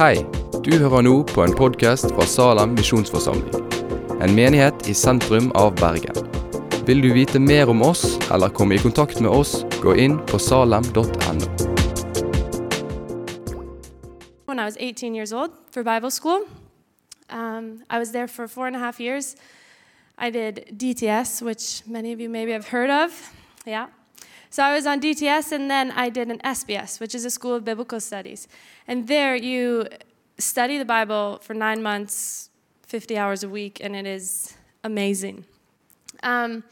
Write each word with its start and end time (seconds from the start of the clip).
Hei, 0.00 0.14
du 0.64 0.70
hører 0.80 1.02
nå 1.04 1.10
på 1.28 1.42
en 1.44 1.52
podkast 1.52 2.06
fra 2.14 2.24
Salem 2.24 2.70
misjonsforsamling. 2.72 3.66
En 4.24 4.32
menighet 4.32 4.86
i 4.88 4.94
sentrum 4.96 5.50
av 5.60 5.74
Bergen. 5.76 6.16
Vil 6.88 7.02
du 7.04 7.10
vite 7.12 7.36
mer 7.36 7.68
om 7.68 7.82
oss 7.84 8.16
eller 8.32 8.48
komme 8.48 8.78
i 8.78 8.80
kontakt 8.80 9.20
med 9.20 9.28
oss, 9.28 9.58
gå 9.82 9.92
inn 10.00 10.16
på 10.24 10.40
salem.no. 10.40 11.04
when 14.46 14.58
I 14.58 14.64
was 14.64 14.78
18 14.80 15.14
years 15.14 15.34
old 15.34 15.50
for 15.70 15.82
Bible 15.82 16.10
school. 16.10 16.48
Um, 17.28 17.84
I 17.90 17.98
was 17.98 18.12
there 18.12 18.26
for 18.26 18.48
four 18.48 18.68
and 18.68 18.76
a 18.76 18.78
half 18.78 19.00
years. 19.00 19.36
I 20.16 20.30
did 20.30 20.78
DTS, 20.78 21.42
which 21.42 21.82
many 21.86 22.14
of 22.14 22.20
you 22.20 22.30
maybe 22.30 22.52
have 22.52 22.68
heard 22.68 22.88
of. 22.88 23.12
Yeah. 23.66 23.88
So 24.52 24.64
I 24.64 24.74
was 24.74 24.84
on 24.84 25.00
DTS, 25.00 25.52
and 25.52 25.70
then 25.70 25.92
I 25.92 26.10
did 26.10 26.28
an 26.28 26.40
SBS, 26.40 26.98
which 26.98 27.14
is 27.14 27.24
a 27.24 27.30
school 27.30 27.54
of 27.54 27.64
biblical 27.64 28.00
studies. 28.00 28.48
And 28.88 29.06
there 29.06 29.36
you 29.36 29.86
study 30.38 30.76
the 30.76 30.84
Bible 30.84 31.38
for 31.40 31.54
nine 31.54 31.84
months, 31.84 32.50
50 32.82 33.16
hours 33.16 33.44
a 33.44 33.48
week, 33.48 33.78
and 33.80 33.94
it 33.94 34.06
is 34.06 34.56
amazing. 34.82 35.44
Um, 36.24 36.64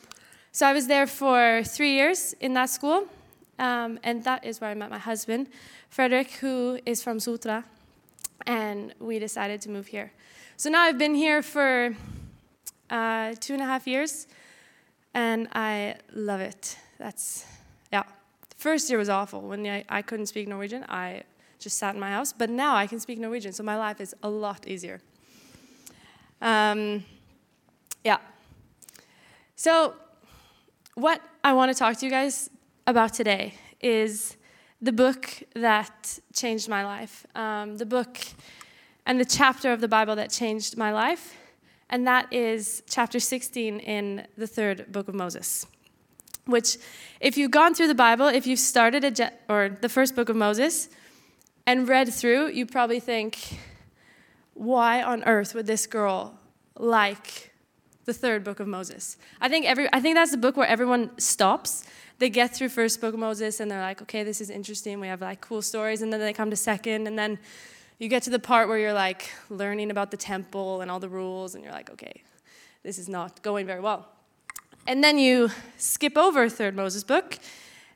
so 0.50 0.66
I 0.66 0.72
was 0.72 0.88
there 0.88 1.06
for 1.06 1.62
three 1.62 1.92
years 1.92 2.32
in 2.40 2.52
that 2.54 2.68
school, 2.68 3.06
um, 3.60 4.00
and 4.02 4.24
that 4.24 4.44
is 4.44 4.60
where 4.60 4.70
I 4.70 4.74
met 4.74 4.90
my 4.90 4.98
husband, 4.98 5.48
Frederick, 5.88 6.32
who 6.32 6.80
is 6.84 7.00
from 7.00 7.18
Sotra, 7.18 7.62
and 8.44 8.92
we 8.98 9.20
decided 9.20 9.60
to 9.62 9.70
move 9.70 9.86
here. 9.86 10.10
So 10.56 10.68
now 10.68 10.82
I've 10.82 10.98
been 10.98 11.14
here 11.14 11.42
for 11.42 11.94
uh, 12.90 13.34
two 13.38 13.52
and 13.52 13.62
a 13.62 13.66
half 13.66 13.86
years, 13.86 14.26
and 15.14 15.46
I 15.52 15.94
love 16.12 16.40
it. 16.40 16.76
That's 16.98 17.44
first 18.58 18.90
year 18.90 18.98
was 18.98 19.08
awful 19.08 19.40
when 19.40 19.66
I, 19.66 19.84
I 19.88 20.02
couldn't 20.02 20.26
speak 20.26 20.48
Norwegian. 20.48 20.84
I 20.88 21.22
just 21.58 21.78
sat 21.78 21.94
in 21.94 22.00
my 22.00 22.10
house, 22.10 22.32
but 22.32 22.50
now 22.50 22.76
I 22.76 22.86
can 22.86 23.00
speak 23.00 23.18
Norwegian, 23.18 23.52
so 23.52 23.62
my 23.62 23.76
life 23.76 24.00
is 24.00 24.14
a 24.22 24.28
lot 24.28 24.66
easier. 24.66 25.00
Um, 26.42 27.04
yeah. 28.04 28.18
So, 29.56 29.94
what 30.94 31.20
I 31.42 31.52
want 31.52 31.72
to 31.72 31.78
talk 31.78 31.96
to 31.98 32.04
you 32.04 32.10
guys 32.10 32.50
about 32.86 33.14
today 33.14 33.54
is 33.80 34.36
the 34.80 34.92
book 34.92 35.42
that 35.54 36.18
changed 36.32 36.68
my 36.68 36.84
life, 36.84 37.26
um, 37.34 37.76
the 37.76 37.86
book 37.86 38.18
and 39.06 39.20
the 39.20 39.24
chapter 39.24 39.72
of 39.72 39.80
the 39.80 39.88
Bible 39.88 40.14
that 40.16 40.30
changed 40.30 40.76
my 40.76 40.92
life, 40.92 41.36
and 41.90 42.06
that 42.06 42.32
is 42.32 42.82
chapter 42.88 43.18
16 43.18 43.80
in 43.80 44.26
the 44.36 44.46
third 44.46 44.92
book 44.92 45.08
of 45.08 45.14
Moses. 45.14 45.66
Which, 46.48 46.78
if 47.20 47.36
you've 47.36 47.50
gone 47.50 47.74
through 47.74 47.88
the 47.88 47.94
Bible, 47.94 48.26
if 48.26 48.46
you've 48.46 48.58
started 48.58 49.04
a 49.04 49.10
je- 49.10 49.36
or 49.50 49.68
the 49.68 49.88
first 49.88 50.16
book 50.16 50.30
of 50.30 50.36
Moses 50.36 50.88
and 51.66 51.86
read 51.86 52.08
through, 52.12 52.48
you 52.52 52.64
probably 52.64 53.00
think, 53.00 53.60
why 54.54 55.02
on 55.02 55.22
earth 55.24 55.54
would 55.54 55.66
this 55.66 55.86
girl 55.86 56.38
like 56.74 57.52
the 58.06 58.14
third 58.14 58.42
book 58.42 58.60
of 58.60 58.66
Moses. 58.66 59.18
I 59.38 59.50
think 59.50 59.66
every 59.66 59.86
I 59.92 60.00
think 60.00 60.16
that's 60.16 60.30
the 60.30 60.38
book 60.38 60.56
where 60.56 60.66
everyone 60.66 61.10
stops. 61.18 61.84
They 62.18 62.30
get 62.30 62.56
through 62.56 62.70
first 62.70 63.02
book 63.02 63.12
of 63.12 63.20
Moses 63.20 63.60
and 63.60 63.70
they're 63.70 63.82
like, 63.82 64.00
okay, 64.00 64.24
this 64.24 64.40
is 64.40 64.48
interesting. 64.48 64.98
We 64.98 65.08
have 65.08 65.20
like 65.20 65.42
cool 65.42 65.60
stories, 65.60 66.00
and 66.00 66.10
then 66.10 66.18
they 66.20 66.32
come 66.32 66.48
to 66.48 66.56
second, 66.56 67.06
and 67.06 67.18
then 67.18 67.38
you 67.98 68.08
get 68.08 68.22
to 68.22 68.30
the 68.30 68.38
part 68.38 68.68
where 68.68 68.78
you're 68.78 68.94
like 68.94 69.30
learning 69.50 69.90
about 69.90 70.10
the 70.10 70.16
temple 70.16 70.80
and 70.80 70.90
all 70.90 71.00
the 71.00 71.10
rules, 71.10 71.54
and 71.54 71.62
you're 71.62 71.72
like, 71.72 71.90
okay, 71.90 72.22
this 72.82 72.98
is 72.98 73.08
not 73.08 73.42
going 73.42 73.66
very 73.66 73.80
well. 73.80 74.08
And 74.88 75.04
then 75.04 75.18
you 75.18 75.50
skip 75.76 76.16
over 76.16 76.48
third 76.48 76.74
Moses 76.74 77.04
book 77.04 77.38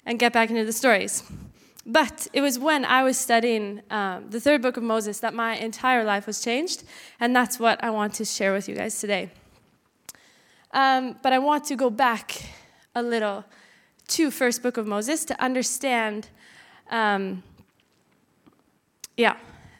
and 0.05 0.19
get 0.19 0.35
back 0.35 0.51
into 0.51 0.67
the 0.67 0.75
stories. 0.75 1.23
But 1.87 2.29
it 2.35 2.43
was 2.43 2.59
when 2.59 2.85
I 2.85 3.03
was 3.03 3.17
studying 3.17 3.81
um, 3.91 4.29
the 4.29 4.39
third 4.39 4.61
book 4.61 4.77
of 4.77 4.83
Moses 4.83 5.19
that 5.21 5.33
my 5.33 5.57
entire 5.57 6.05
life 6.05 6.27
was 6.27 6.45
changed, 6.45 6.85
and 7.19 7.35
that's 7.35 7.59
what 7.59 7.83
I 7.83 7.89
want 7.89 8.13
to 8.15 8.27
share 8.27 8.53
with 8.53 8.69
you 8.69 8.75
guys 8.75 9.01
today. 9.01 9.31
Um, 10.73 11.17
but 11.23 11.33
I 11.33 11.39
want 11.39 11.65
to 11.65 11.77
go 11.77 11.89
back 11.89 12.43
a 12.95 13.03
little 13.03 13.47
to 14.09 14.31
first 14.31 14.63
book 14.63 14.77
of 14.77 14.87
Moses 14.87 15.25
to 15.25 15.43
understand. 15.43 16.29
Um, 16.91 17.43
yeah, 19.17 19.37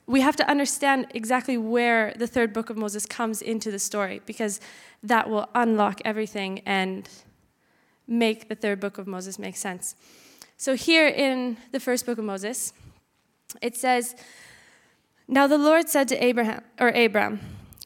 we 0.07 0.21
have 0.21 0.37
to 0.37 0.49
understand 0.49 1.07
exactly 1.15 1.57
where 1.57 2.13
the 2.17 2.27
third 2.27 2.53
book 2.53 2.71
of 2.71 2.77
Moses 2.77 3.07
comes 3.07 3.41
into 3.41 3.71
the 3.71 3.79
story 3.79 4.21
because 4.27 4.61
that 5.03 5.31
will 5.31 5.49
unlock 5.55 6.01
everything 6.05 6.61
and 6.67 7.09
make 8.07 8.49
the 8.49 8.55
third 8.55 8.81
book 8.81 8.99
of 8.99 9.07
Moses 9.07 9.39
make 9.39 9.57
sense. 9.57 9.95
So 10.57 10.75
here 10.75 11.07
in 11.09 11.57
the 11.71 11.81
first 11.81 12.05
book 12.05 12.19
of 12.19 12.25
Moses, 12.25 12.73
it 13.61 13.77
says, 13.77 14.15
"Now 15.29 15.47
the 15.47 15.59
Lord 15.59 15.89
said 15.89 16.09
to 16.09 16.25
Abraham 16.25 16.63
or 16.79 16.89
Abram, 16.89 17.41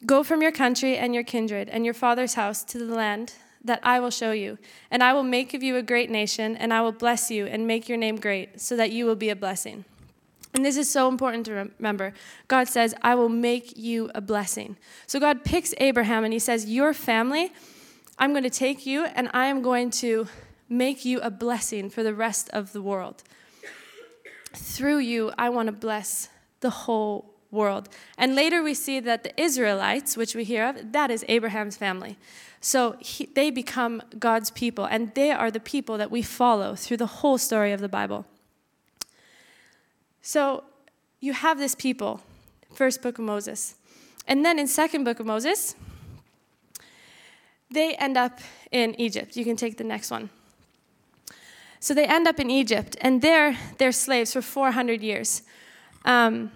Go 0.05 0.23
from 0.23 0.41
your 0.41 0.51
country 0.51 0.95
and 0.95 1.13
your 1.13 1.23
kindred 1.23 1.69
and 1.69 1.83
your 1.83 1.93
father's 1.93 2.35
house 2.35 2.63
to 2.65 2.77
the 2.77 2.93
land 2.93 3.33
that 3.63 3.79
I 3.83 3.99
will 3.99 4.11
show 4.11 4.31
you, 4.31 4.59
and 4.91 5.01
I 5.01 5.13
will 5.13 5.23
make 5.23 5.53
of 5.53 5.63
you 5.63 5.75
a 5.75 5.81
great 5.81 6.09
nation, 6.09 6.55
and 6.55 6.71
I 6.71 6.81
will 6.81 6.91
bless 6.91 7.31
you 7.31 7.47
and 7.47 7.65
make 7.65 7.89
your 7.89 7.97
name 7.97 8.17
great, 8.17 8.61
so 8.61 8.75
that 8.75 8.91
you 8.91 9.05
will 9.05 9.15
be 9.15 9.29
a 9.29 9.35
blessing. 9.35 9.85
And 10.57 10.65
this 10.65 10.75
is 10.75 10.89
so 10.89 11.07
important 11.07 11.45
to 11.45 11.53
remember. 11.77 12.13
God 12.47 12.67
says, 12.67 12.95
I 13.03 13.13
will 13.13 13.29
make 13.29 13.77
you 13.77 14.09
a 14.15 14.21
blessing. 14.21 14.75
So 15.05 15.19
God 15.19 15.43
picks 15.43 15.71
Abraham 15.77 16.23
and 16.23 16.33
he 16.33 16.39
says, 16.39 16.65
Your 16.65 16.95
family, 16.95 17.53
I'm 18.17 18.31
going 18.31 18.43
to 18.43 18.49
take 18.49 18.83
you 18.83 19.05
and 19.05 19.29
I 19.35 19.45
am 19.45 19.61
going 19.61 19.91
to 20.01 20.27
make 20.67 21.05
you 21.05 21.19
a 21.19 21.29
blessing 21.29 21.91
for 21.91 22.01
the 22.01 22.11
rest 22.11 22.49
of 22.53 22.73
the 22.73 22.81
world. 22.81 23.21
Through 24.51 24.97
you, 24.97 25.31
I 25.37 25.49
want 25.49 25.67
to 25.67 25.73
bless 25.73 26.29
the 26.61 26.71
whole 26.71 27.35
world. 27.51 27.87
And 28.17 28.33
later 28.33 28.63
we 28.63 28.73
see 28.73 28.99
that 28.99 29.23
the 29.23 29.39
Israelites, 29.39 30.17
which 30.17 30.33
we 30.33 30.43
hear 30.43 30.65
of, 30.65 30.91
that 30.91 31.11
is 31.11 31.23
Abraham's 31.27 31.77
family. 31.77 32.17
So 32.61 32.95
he, 32.99 33.27
they 33.27 33.51
become 33.51 34.01
God's 34.17 34.49
people, 34.49 34.85
and 34.85 35.13
they 35.13 35.29
are 35.29 35.51
the 35.51 35.59
people 35.59 35.99
that 35.99 36.09
we 36.09 36.23
follow 36.23 36.73
through 36.73 36.97
the 36.97 37.05
whole 37.05 37.37
story 37.37 37.71
of 37.71 37.79
the 37.79 37.87
Bible. 37.87 38.25
So 40.27 40.65
you 41.21 41.31
have 41.31 41.57
this 41.57 41.73
people, 41.73 42.19
first 42.73 43.01
book 43.01 43.17
of 43.17 43.23
Moses. 43.23 43.75
And 44.27 44.43
then 44.43 44.59
in 44.59 44.67
second 44.67 45.05
book 45.05 45.21
of 45.21 45.25
Moses, 45.25 45.73
they 47.71 47.95
end 47.95 48.17
up 48.17 48.41
in 48.69 48.93
Egypt. 48.99 49.37
You 49.37 49.45
can 49.45 49.55
take 49.55 49.77
the 49.77 49.85
next 49.85 50.11
one. 50.11 50.29
So 51.79 51.93
they 51.93 52.05
end 52.05 52.27
up 52.27 52.41
in 52.41 52.49
Egypt, 52.49 52.97
and 52.99 53.21
there 53.21 53.57
they're 53.77 53.93
slaves 53.93 54.33
for 54.33 54.41
400 54.41 55.01
years. 55.01 55.43
Um, 56.03 56.51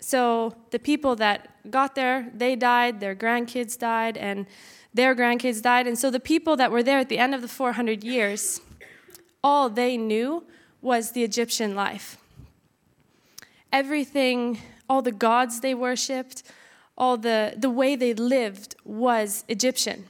so 0.00 0.54
the 0.70 0.78
people 0.78 1.14
that 1.16 1.70
got 1.70 1.94
there, 1.94 2.30
they 2.32 2.56
died, 2.56 3.00
their 3.00 3.14
grandkids 3.14 3.78
died, 3.78 4.16
and 4.16 4.46
their 4.94 5.14
grandkids 5.14 5.60
died. 5.60 5.86
And 5.86 5.98
so 5.98 6.10
the 6.10 6.20
people 6.20 6.56
that 6.56 6.70
were 6.70 6.82
there 6.82 7.00
at 7.00 7.10
the 7.10 7.18
end 7.18 7.34
of 7.34 7.42
the 7.42 7.48
400 7.48 8.02
years, 8.02 8.62
all 9.44 9.68
they 9.68 9.98
knew 9.98 10.44
was 10.80 11.12
the 11.12 11.22
Egyptian 11.22 11.74
life. 11.74 12.16
Everything, 13.72 14.58
all 14.88 15.02
the 15.02 15.12
gods 15.12 15.60
they 15.60 15.74
worshiped, 15.74 16.42
all 16.96 17.16
the, 17.16 17.54
the 17.56 17.70
way 17.70 17.96
they 17.96 18.14
lived 18.14 18.74
was 18.84 19.44
Egyptian. 19.48 20.06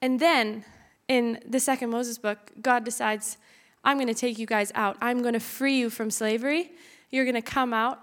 And 0.00 0.18
then 0.20 0.64
in 1.08 1.40
the 1.46 1.60
second 1.60 1.90
Moses 1.90 2.18
book, 2.18 2.50
God 2.60 2.84
decides, 2.84 3.38
I'm 3.84 3.96
going 3.96 4.08
to 4.08 4.14
take 4.14 4.38
you 4.38 4.46
guys 4.46 4.72
out. 4.74 4.96
I'm 5.00 5.22
going 5.22 5.34
to 5.34 5.40
free 5.40 5.78
you 5.78 5.90
from 5.90 6.10
slavery. 6.10 6.72
You're 7.10 7.24
going 7.24 7.34
to 7.34 7.42
come 7.42 7.72
out, 7.72 8.00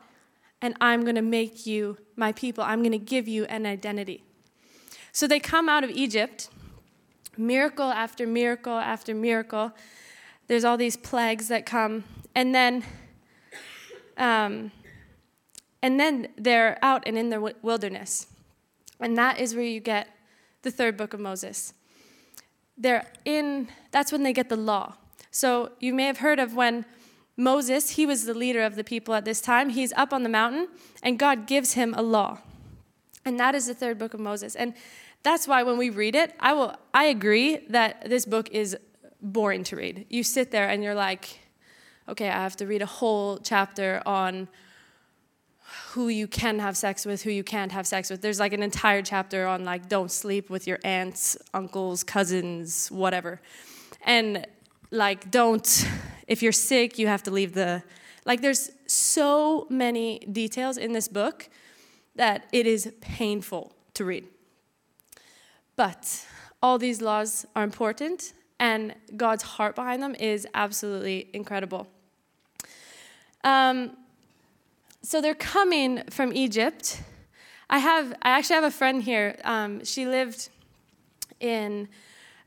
and 0.62 0.76
I'm 0.80 1.04
going 1.04 1.16
to 1.16 1.22
make 1.22 1.66
you 1.66 1.98
my 2.16 2.32
people. 2.32 2.64
I'm 2.64 2.80
going 2.80 2.92
to 2.92 2.98
give 2.98 3.28
you 3.28 3.46
an 3.46 3.66
identity. 3.66 4.24
So 5.12 5.28
they 5.28 5.40
come 5.40 5.68
out 5.68 5.84
of 5.84 5.90
Egypt, 5.90 6.50
miracle 7.38 7.92
after 7.92 8.28
miracle 8.28 8.74
after 8.74 9.16
miracle. 9.16 9.72
There's 10.48 10.64
all 10.64 10.78
these 10.78 10.98
plagues 10.98 11.48
that 11.48 11.66
come, 11.66 12.04
and 12.36 12.54
then, 12.54 12.84
um, 14.20 14.72
and 15.82 16.00
then 16.00 16.28
they're 16.38 16.78
out 16.82 17.04
and 17.06 17.18
in 17.18 17.30
the 17.30 17.56
wilderness, 17.62 18.28
and 19.00 19.18
that 19.18 19.40
is 19.40 19.56
where 19.56 19.64
you 19.64 19.80
get 19.80 20.10
the 20.62 20.72
third 20.72 20.98
book 20.98 21.14
of 21.14 21.20
Moses. 21.20 21.74
They're 22.78 23.12
in. 23.26 23.70
That's 23.92 24.12
when 24.12 24.24
they 24.24 24.34
get 24.34 24.50
the 24.50 24.56
law. 24.56 24.96
So 25.32 25.72
you 25.80 25.94
may 25.94 26.06
have 26.06 26.20
heard 26.20 26.40
of 26.40 26.56
when 26.56 26.86
Moses, 27.38 27.92
he 27.92 28.06
was 28.06 28.26
the 28.26 28.34
leader 28.34 28.62
of 28.64 28.76
the 28.76 28.84
people 28.84 29.14
at 29.14 29.24
this 29.24 29.40
time. 29.42 29.70
He's 29.70 29.94
up 29.94 30.12
on 30.12 30.24
the 30.24 30.30
mountain, 30.30 30.68
and 31.02 31.18
God 31.18 31.48
gives 31.48 31.74
him 31.74 31.94
a 31.98 32.02
law. 32.02 32.40
And 33.24 33.40
that 33.40 33.56
is 33.56 33.68
the 33.68 33.74
third 33.74 33.98
book 33.98 34.14
of 34.14 34.20
Moses. 34.20 34.56
And 34.56 34.74
that's 35.24 35.48
why 35.48 35.64
when 35.64 35.78
we 35.78 35.90
read 35.90 36.16
it, 36.16 36.36
I 36.40 36.54
will 36.54 36.76
I 36.94 37.06
agree 37.06 37.58
that 37.70 38.10
this 38.10 38.26
book 38.26 38.50
is 38.52 38.78
boring 39.22 39.64
to 39.66 39.76
read. 39.76 40.06
You 40.10 40.24
sit 40.24 40.52
there 40.52 40.68
and 40.68 40.84
you're 40.84 40.96
like, 40.96 41.40
okay, 42.10 42.30
I 42.30 42.44
have 42.44 42.58
to 42.58 42.68
read 42.68 42.82
a 42.82 42.88
whole 42.88 43.38
chapter 43.38 44.02
on 44.06 44.48
who 45.92 46.08
you 46.08 46.28
can 46.28 46.60
have 46.60 46.76
sex 46.76 47.06
with, 47.06 47.22
who 47.22 47.32
you 47.32 47.44
can't 47.44 47.72
have 47.72 47.86
sex 47.86 48.10
with. 48.10 48.22
There's 48.22 48.40
like 48.40 48.54
an 48.54 48.64
entire 48.64 49.02
chapter 49.02 49.46
on 49.46 49.66
like 49.66 49.88
don't 49.88 50.12
sleep 50.12 50.50
with 50.50 50.68
your 50.68 50.80
aunts, 50.84 51.38
uncles, 51.54 52.04
cousins, 52.04 52.90
whatever. 52.90 53.40
And 54.04 54.48
like 54.92 55.30
don't 55.30 55.88
if 56.28 56.44
you're 56.44 56.52
sick, 56.52 56.98
you 56.98 57.08
have 57.08 57.24
to 57.24 57.32
leave 57.32 57.54
the 57.54 57.84
Like, 58.26 58.42
there's 58.42 58.70
so 58.86 59.66
many 59.70 60.20
details 60.20 60.78
in 60.78 60.94
this 60.94 61.08
book 61.08 61.50
that 62.16 62.48
it 62.52 62.68
is 62.68 62.92
painful 63.02 63.74
to 63.96 64.06
read. 64.06 64.26
But 65.76 66.26
all 66.62 66.78
these 66.78 67.02
laws 67.02 67.46
are 67.56 67.64
important, 67.64 68.34
and 68.60 68.94
God's 69.18 69.44
heart 69.44 69.76
behind 69.76 70.04
them 70.04 70.16
is 70.16 70.48
absolutely 70.54 71.30
incredible. 71.34 71.88
Um, 73.44 73.92
so 75.02 75.22
they're 75.22 75.34
coming 75.34 76.04
from 76.10 76.34
Egypt. 76.34 77.02
I 77.70 77.80
have, 77.80 78.14
I 78.22 78.32
actually 78.32 78.56
have 78.56 78.64
a 78.64 78.72
friend 78.72 79.02
here. 79.02 79.38
Um, 79.44 79.84
she 79.86 80.06
lived 80.06 80.50
in 81.40 81.88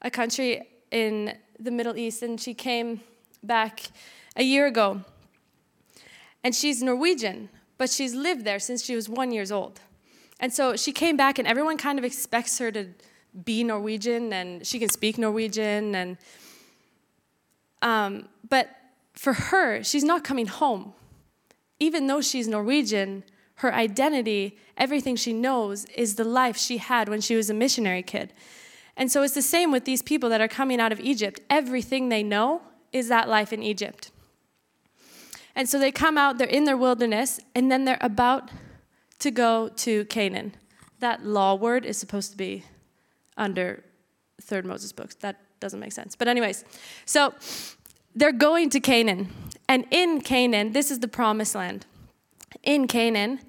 a 0.02 0.10
country 0.10 0.62
in 0.90 1.36
the 1.58 1.70
Middle 1.70 1.96
East, 1.96 2.22
and 2.22 2.40
she 2.40 2.54
came 2.54 3.00
back 3.42 3.90
a 4.36 4.42
year 4.42 4.66
ago. 4.66 5.02
And 6.44 6.54
she's 6.54 6.82
Norwegian, 6.82 7.48
but 7.78 7.88
she's 7.88 8.14
lived 8.14 8.44
there 8.44 8.58
since 8.58 8.84
she 8.84 8.96
was 8.96 9.08
one 9.08 9.32
years 9.32 9.52
old. 9.52 9.80
And 10.40 10.52
so 10.52 10.76
she 10.76 10.92
came 10.92 11.16
back, 11.16 11.38
and 11.38 11.46
everyone 11.46 11.78
kind 11.78 11.98
of 11.98 12.04
expects 12.04 12.58
her 12.58 12.72
to 12.72 12.88
be 13.44 13.64
Norwegian, 13.64 14.32
and 14.32 14.66
she 14.66 14.78
can 14.78 14.88
speak 14.90 15.16
Norwegian, 15.18 15.94
and 15.94 16.18
um, 17.80 18.28
but 18.48 18.68
for 19.12 19.34
her, 19.34 19.82
she's 19.82 20.04
not 20.04 20.24
coming 20.24 20.46
home. 20.46 20.94
Even 21.78 22.06
though 22.06 22.20
she's 22.20 22.48
Norwegian, 22.48 23.24
her 23.56 23.74
identity, 23.74 24.58
everything 24.76 25.16
she 25.16 25.32
knows, 25.32 25.84
is 25.96 26.16
the 26.16 26.24
life 26.24 26.56
she 26.56 26.78
had 26.78 27.08
when 27.08 27.20
she 27.20 27.36
was 27.36 27.50
a 27.50 27.54
missionary 27.54 28.02
kid. 28.02 28.32
And 28.96 29.10
so 29.10 29.22
it's 29.22 29.34
the 29.34 29.42
same 29.42 29.72
with 29.72 29.84
these 29.84 30.02
people 30.02 30.28
that 30.30 30.40
are 30.40 30.48
coming 30.48 30.80
out 30.80 30.92
of 30.92 31.00
Egypt. 31.00 31.40
Everything 31.48 32.08
they 32.08 32.22
know 32.22 32.62
is 32.92 33.08
that 33.08 33.28
life 33.28 33.52
in 33.52 33.62
Egypt. 33.62 34.10
And 35.54 35.68
so 35.68 35.78
they 35.78 35.92
come 35.92 36.16
out, 36.16 36.38
they're 36.38 36.46
in 36.46 36.64
their 36.64 36.76
wilderness, 36.76 37.40
and 37.54 37.70
then 37.70 37.84
they're 37.84 37.98
about 38.00 38.50
to 39.18 39.30
go 39.30 39.68
to 39.68 40.04
Canaan. 40.06 40.54
That 41.00 41.24
law 41.24 41.54
word 41.54 41.84
is 41.84 41.98
supposed 41.98 42.30
to 42.32 42.36
be 42.36 42.64
under 43.36 43.84
third 44.40 44.64
Moses 44.66 44.92
books. 44.92 45.14
That 45.16 45.40
doesn't 45.60 45.80
make 45.80 45.92
sense. 45.92 46.16
But 46.16 46.28
anyways, 46.28 46.64
so 47.04 47.34
they're 48.14 48.32
going 48.32 48.70
to 48.70 48.80
Canaan. 48.80 49.28
And 49.68 49.86
in 49.90 50.20
Canaan, 50.20 50.72
this 50.72 50.90
is 50.90 51.00
the 51.00 51.08
promised 51.08 51.54
land. 51.54 51.86
In 52.62 52.86
Canaan, 52.86 53.40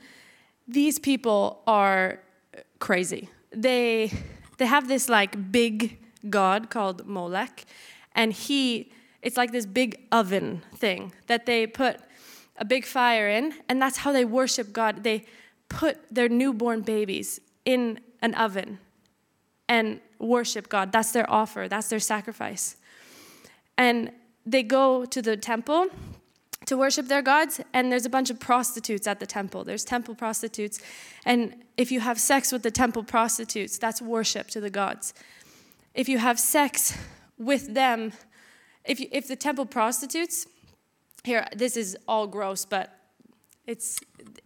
these 0.68 1.00
people 1.00 1.62
are 1.68 2.20
crazy. 2.80 3.30
They 3.52 4.12
they 4.58 4.66
have 4.66 4.88
this 4.88 5.10
like 5.10 5.52
big 5.52 6.00
god 6.30 6.70
called 6.70 7.06
Molech, 7.06 7.66
and 8.16 8.32
he 8.32 8.92
it's 9.22 9.38
like 9.38 9.52
this 9.52 9.66
big 9.66 10.00
oven 10.12 10.62
thing 10.76 11.14
that 11.28 11.46
they 11.46 11.68
put 11.68 12.00
a 12.58 12.66
big 12.66 12.86
fire 12.86 13.30
in, 13.30 13.54
and 13.68 13.82
that's 13.82 13.98
how 13.98 14.12
they 14.12 14.26
worship 14.26 14.72
God. 14.72 15.04
They 15.04 15.26
put 15.70 15.98
their 16.12 16.30
newborn 16.30 16.82
babies 16.82 17.40
in 17.66 18.00
an 18.22 18.36
oven 18.36 18.80
and 19.68 20.00
worship 20.20 20.70
God. 20.70 20.92
That's 20.92 21.12
their 21.12 21.30
offer, 21.30 21.68
that's 21.68 21.90
their 21.90 22.00
sacrifice. 22.00 22.78
And 23.78 24.12
they 24.46 24.64
go 24.64 25.06
to 25.06 25.22
the 25.22 25.38
temple 25.38 25.88
to 26.66 26.78
worship 26.78 27.08
their 27.08 27.22
gods, 27.22 27.60
and 27.74 27.92
there's 27.92 28.06
a 28.06 28.10
bunch 28.10 28.30
of 28.30 28.40
prostitutes 28.40 29.06
at 29.08 29.20
the 29.20 29.26
temple. 29.26 29.64
There's 29.64 29.84
temple 29.84 30.16
prostitutes. 30.16 30.80
And 31.26 31.64
if 31.78 31.92
you 31.92 32.00
have 32.00 32.20
sex 32.20 32.52
with 32.52 32.64
the 32.64 32.72
temple 32.72 33.04
prostitutes, 33.04 33.78
that's 33.78 34.02
worship 34.02 34.48
to 34.50 34.62
the 34.62 34.70
gods. 34.70 35.14
If 35.94 36.08
you 36.08 36.20
have 36.20 36.40
sex 36.40 36.98
with 37.38 37.74
them, 37.74 38.14
if, 38.86 39.00
you, 39.00 39.08
if 39.12 39.28
the 39.28 39.36
temple 39.36 39.66
prostitutes, 39.66 40.48
here, 41.24 41.48
this 41.56 41.78
is 41.78 41.98
all 42.08 42.28
gross, 42.28 42.66
but 42.66 43.00
it's, 43.66 44.00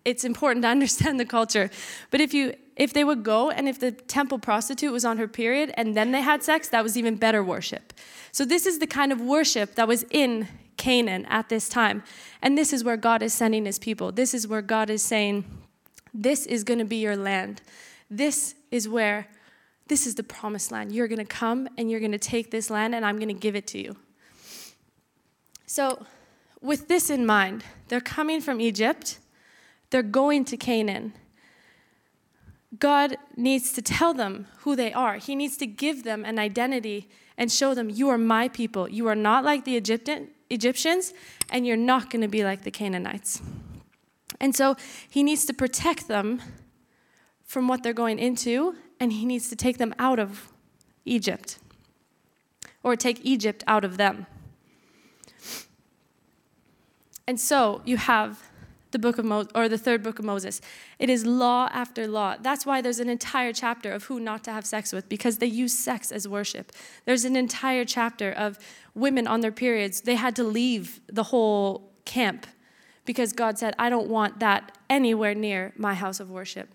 it's 0.06 0.24
important 0.24 0.64
to 0.64 0.68
understand 0.70 1.20
the 1.20 1.26
culture. 1.26 1.70
But 2.12 2.22
if, 2.22 2.34
you, 2.34 2.54
if 2.76 2.94
they 2.94 3.04
would 3.04 3.24
go 3.24 3.50
and 3.50 3.68
if 3.68 3.80
the 3.80 3.92
temple 3.92 4.40
prostitute 4.40 4.92
was 4.92 5.06
on 5.06 5.18
her 5.18 5.28
period 5.28 5.72
and 5.76 5.96
then 5.96 6.12
they 6.12 6.22
had 6.22 6.44
sex, 6.44 6.70
that 6.70 6.84
was 6.84 6.98
even 6.98 7.16
better 7.16 7.44
worship. 7.44 7.94
So, 8.32 8.46
this 8.46 8.66
is 8.66 8.80
the 8.80 8.88
kind 8.88 9.12
of 9.12 9.20
worship 9.20 9.76
that 9.76 9.88
was 9.88 10.06
in 10.12 10.48
Canaan 10.78 11.26
at 11.26 11.50
this 11.50 11.68
time. 11.68 12.04
And 12.42 12.58
this 12.58 12.72
is 12.72 12.84
where 12.84 12.98
God 12.98 13.24
is 13.24 13.34
sending 13.34 13.66
his 13.66 13.80
people. 13.80 14.12
This 14.12 14.34
is 14.34 14.48
where 14.48 14.62
God 14.62 14.90
is 14.90 15.02
saying, 15.02 15.44
This 16.14 16.46
is 16.46 16.64
going 16.64 16.80
to 16.80 16.86
be 16.86 16.98
your 16.98 17.18
land. 17.18 17.62
This 18.10 18.56
is 18.70 18.88
where, 18.88 19.28
this 19.88 20.06
is 20.06 20.16
the 20.16 20.24
promised 20.24 20.72
land. 20.72 20.92
You're 20.92 21.08
going 21.08 21.18
to 21.18 21.26
come 21.26 21.68
and 21.78 21.90
you're 21.90 22.00
going 22.00 22.12
to 22.12 22.20
take 22.20 22.52
this 22.52 22.70
land 22.70 22.94
and 22.94 23.06
I'm 23.06 23.18
going 23.18 23.28
to 23.28 23.34
give 23.34 23.56
it 23.56 23.68
to 23.68 23.80
you. 23.80 23.98
So, 25.66 26.06
with 26.62 26.88
this 26.88 27.10
in 27.10 27.26
mind, 27.26 27.64
they're 27.88 28.02
coming 28.02 28.42
from 28.42 28.60
Egypt, 28.60 29.20
they're 29.90 30.04
going 30.04 30.46
to 30.46 30.58
Canaan. 30.58 31.14
God 32.80 33.18
needs 33.36 33.72
to 33.74 33.82
tell 33.82 34.14
them 34.14 34.48
who 34.60 34.76
they 34.76 34.92
are. 34.92 35.16
He 35.16 35.36
needs 35.36 35.56
to 35.58 35.68
give 35.68 36.04
them 36.04 36.26
an 36.26 36.38
identity 36.38 37.10
and 37.38 37.52
show 37.52 37.74
them, 37.74 37.90
You 37.90 38.10
are 38.10 38.18
my 38.18 38.50
people. 38.50 38.90
You 38.90 39.08
are 39.08 39.16
not 39.16 39.46
like 39.46 39.64
the 39.64 39.78
Egyptian, 39.78 40.30
Egyptians, 40.50 41.14
and 41.50 41.66
you're 41.66 41.78
not 41.78 42.10
going 42.10 42.22
to 42.22 42.28
be 42.28 42.44
like 42.44 42.64
the 42.64 42.72
Canaanites. 42.72 43.42
And 44.40 44.56
so 44.56 44.76
he 45.10 45.24
needs 45.24 45.46
to 45.46 45.54
protect 45.54 46.08
them 46.08 46.42
from 47.46 47.68
what 47.68 47.84
they're 47.84 47.94
going 47.94 48.20
into, 48.20 48.76
and 49.00 49.14
he 49.14 49.26
needs 49.26 49.50
to 49.50 49.56
take 49.56 49.78
them 49.78 49.96
out 49.98 50.20
of 50.20 50.52
Egypt, 51.06 51.60
or 52.84 52.96
take 52.96 53.24
Egypt 53.24 53.64
out 53.68 53.86
of 53.86 53.96
them. 53.98 54.28
And 57.28 57.40
so 57.40 57.82
you 57.86 57.98
have 57.98 58.50
the 58.92 59.00
book 59.00 59.18
of 59.18 59.26
Mo- 59.26 59.48
or 59.54 59.68
the 59.68 59.78
third 59.78 60.02
book 60.02 60.18
of 60.18 60.26
Moses. 60.26 60.62
It 60.98 61.10
is 61.10 61.26
law 61.26 61.70
after 61.74 62.08
law. 62.08 62.38
That's 62.40 62.66
why 62.66 62.82
there's 62.82 63.00
an 63.00 63.10
entire 63.10 63.52
chapter 63.52 63.92
of 63.92 64.06
who 64.06 64.20
not 64.20 64.46
to 64.46 64.52
have 64.52 64.66
sex 64.66 64.94
with 64.94 65.10
because 65.10 65.40
they 65.40 65.48
use 65.48 65.78
sex 65.78 66.12
as 66.12 66.28
worship. 66.28 66.72
There's 67.06 67.26
an 67.26 67.36
entire 67.36 67.84
chapter 67.84 68.32
of 68.32 68.58
women 68.96 69.28
on 69.28 69.42
their 69.42 69.52
periods. 69.52 70.02
They 70.02 70.16
had 70.16 70.36
to 70.38 70.44
leave 70.44 71.02
the 71.08 71.24
whole 71.24 71.92
camp 72.06 72.48
because 73.06 73.34
God 73.34 73.60
said, 73.60 73.76
"I 73.78 73.90
don't 73.90 74.08
want 74.08 74.40
that 74.40 74.78
anywhere 74.90 75.36
near 75.36 75.74
my 75.78 75.94
house 75.94 76.20
of 76.22 76.32
worship." 76.32 76.70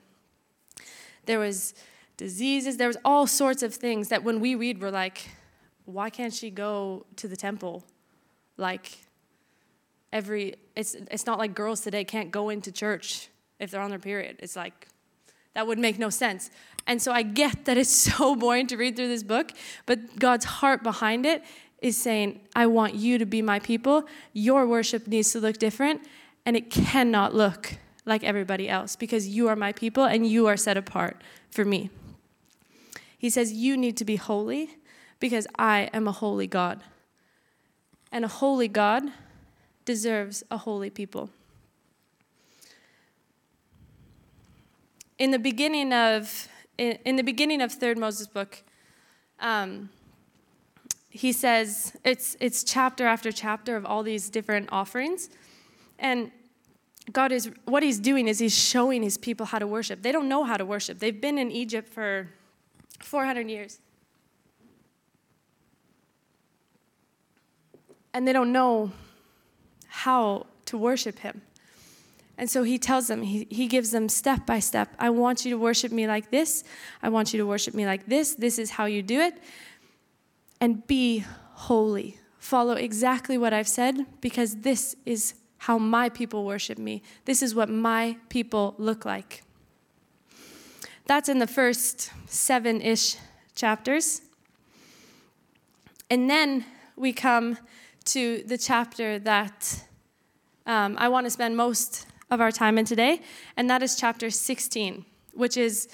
There 1.25 1.38
was 1.38 1.75
diseases, 2.19 2.76
there 2.76 2.88
was 2.88 2.99
all 3.04 3.26
sorts 3.26 3.62
of 3.62 3.75
things 3.75 4.08
that 4.08 4.22
when 4.22 4.38
we 4.38 4.54
read 4.54 4.82
we're 4.82 4.90
like, 4.90 5.31
"Why 5.87 6.10
can't 6.10 6.34
she 6.34 6.50
go 6.50 7.06
to 7.16 7.26
the 7.26 7.37
temple?" 7.37 7.84
Like 8.58 8.99
every 10.12 10.55
it's 10.76 10.94
it's 11.11 11.26
not 11.26 11.38
like 11.38 11.55
girls 11.55 11.81
today 11.81 12.05
can't 12.05 12.31
go 12.31 12.49
into 12.49 12.71
church 12.71 13.28
if 13.59 13.71
they're 13.71 13.81
on 13.81 13.90
their 13.90 13.99
period. 13.99 14.37
It's 14.40 14.57
like 14.57 14.88
that 15.54 15.66
would 15.66 15.78
make 15.78 15.99
no 15.99 16.11
sense. 16.11 16.50
And 16.87 17.00
so 17.00 17.12
I 17.12 17.23
get 17.23 17.64
that 17.66 17.76
it's 17.76 17.90
so 18.16 18.35
boring 18.37 18.66
to 18.69 18.76
read 18.76 18.97
through 18.97 19.09
this 19.09 19.23
book, 19.23 19.52
but 19.87 20.19
God's 20.19 20.45
heart 20.45 20.83
behind 20.83 21.26
it 21.26 21.42
is 21.81 21.97
saying, 21.97 22.40
I 22.54 22.66
want 22.66 22.95
you 22.95 23.19
to 23.19 23.26
be 23.26 23.42
my 23.42 23.59
people. 23.59 24.07
Your 24.33 24.66
worship 24.66 25.09
needs 25.09 25.33
to 25.33 25.40
look 25.40 25.59
different, 25.59 26.02
and 26.47 26.57
it 26.57 26.71
cannot 26.71 27.35
look 27.35 27.75
like 28.04 28.23
everybody 28.23 28.69
else 28.69 28.97
because 28.97 29.28
you 29.28 29.49
are 29.49 29.57
my 29.57 29.73
people 29.73 30.04
and 30.04 30.26
you 30.26 30.47
are 30.47 30.57
set 30.57 30.76
apart 30.76 31.23
for 31.50 31.64
me. 31.64 31.90
He 33.19 33.31
says, 33.31 33.52
You 33.52 33.76
need 33.76 33.97
to 33.99 34.04
be 34.04 34.16
holy 34.16 34.76
because 35.21 35.47
I 35.59 35.90
am 35.92 36.09
a 36.09 36.12
holy 36.12 36.47
God. 36.47 36.83
And 38.11 38.25
a 38.25 38.28
holy 38.28 38.69
God 38.69 39.04
deserves 39.85 40.43
a 40.51 40.59
holy 40.59 40.91
people. 40.91 41.31
In 45.19 45.31
the 45.31 45.39
beginning 45.39 45.93
of 45.93 46.49
in, 46.79 47.17
the 47.17 47.23
beginning 47.23 47.61
of 47.61 47.71
Third 47.73 47.99
Moses 47.99 48.27
book, 48.27 48.62
um, 49.39 49.91
he 51.11 51.33
says 51.33 51.97
it's 52.05 52.37
it's 52.41 52.65
chapter 52.65 53.07
after 53.07 53.31
chapter 53.31 53.77
of 53.77 53.85
all 53.85 54.03
these 54.03 54.31
different 54.31 54.69
offerings, 54.73 55.29
and 55.99 56.33
God 57.12 57.33
is 57.33 57.51
what 57.65 57.83
He's 57.83 57.99
doing 57.99 58.29
is 58.29 58.39
He's 58.39 58.57
showing 58.57 59.03
His 59.03 59.19
people 59.19 59.47
how 59.47 59.59
to 59.59 59.67
worship. 59.67 60.03
They 60.03 60.12
don't 60.12 60.29
know 60.29 60.45
how 60.45 60.57
to 60.57 60.65
worship. 60.65 60.99
They've 60.99 61.21
been 61.21 61.39
in 61.39 61.51
Egypt 61.51 61.89
for 61.93 62.29
400 63.01 63.49
years. 63.49 63.79
And 68.15 68.29
they 68.29 68.33
don't 68.33 68.53
know 68.53 68.93
how 69.92 70.46
to 70.64 70.78
worship 70.78 71.18
him. 71.18 71.42
And 72.38 72.49
so 72.49 72.62
he 72.62 72.78
tells 72.78 73.08
them, 73.08 73.20
he, 73.22 73.46
he 73.50 73.66
gives 73.66 73.90
them 73.90 74.08
step 74.08 74.46
by 74.46 74.58
step. 74.58 74.94
I 74.99 75.11
want 75.11 75.44
you 75.44 75.50
to 75.50 75.58
worship 75.58 75.92
me 75.92 76.06
like 76.06 76.30
this. 76.30 76.64
I 77.02 77.11
want 77.11 77.34
you 77.34 77.38
to 77.38 77.46
worship 77.46 77.75
me 77.75 77.84
like 77.84 78.06
this. 78.06 78.34
This 78.34 78.58
is 78.58 78.70
how 78.70 78.87
you 78.87 79.02
do 79.02 79.20
it. 79.20 79.34
And 80.62 80.87
be 80.87 81.25
holy. 81.68 82.18
Follow 82.38 82.72
exactly 82.72 83.37
what 83.37 83.52
I've 83.52 83.68
said 83.68 84.06
because 84.22 84.56
this 84.56 84.96
is 85.04 85.34
how 85.58 85.76
my 85.76 86.08
people 86.08 86.46
worship 86.46 86.78
me. 86.78 87.02
This 87.26 87.42
is 87.42 87.54
what 87.54 87.68
my 87.68 88.16
people 88.30 88.75
look 88.78 89.04
like. 89.04 89.42
That's 91.04 91.28
in 91.28 91.38
the 91.38 91.46
first 91.46 92.11
seven 92.26 92.80
ish 92.80 93.16
chapters. 93.54 94.22
And 96.08 96.30
then 96.30 96.64
we 96.96 97.12
come 97.12 97.58
to 98.04 98.42
the 98.47 98.59
chapter 98.59 99.18
that 99.21 99.85
um, 100.66 100.97
I 100.99 101.09
want 101.09 101.26
to 101.26 101.30
spend 101.30 101.56
most 101.56 102.06
of 102.30 102.40
our 102.40 102.50
time 102.50 102.78
in 102.78 102.85
today, 102.85 103.21
and 103.56 103.68
that 103.68 103.82
is 103.82 103.97
chapter 103.97 104.30
16, 104.30 105.04
which 105.35 105.56
is 105.56 105.88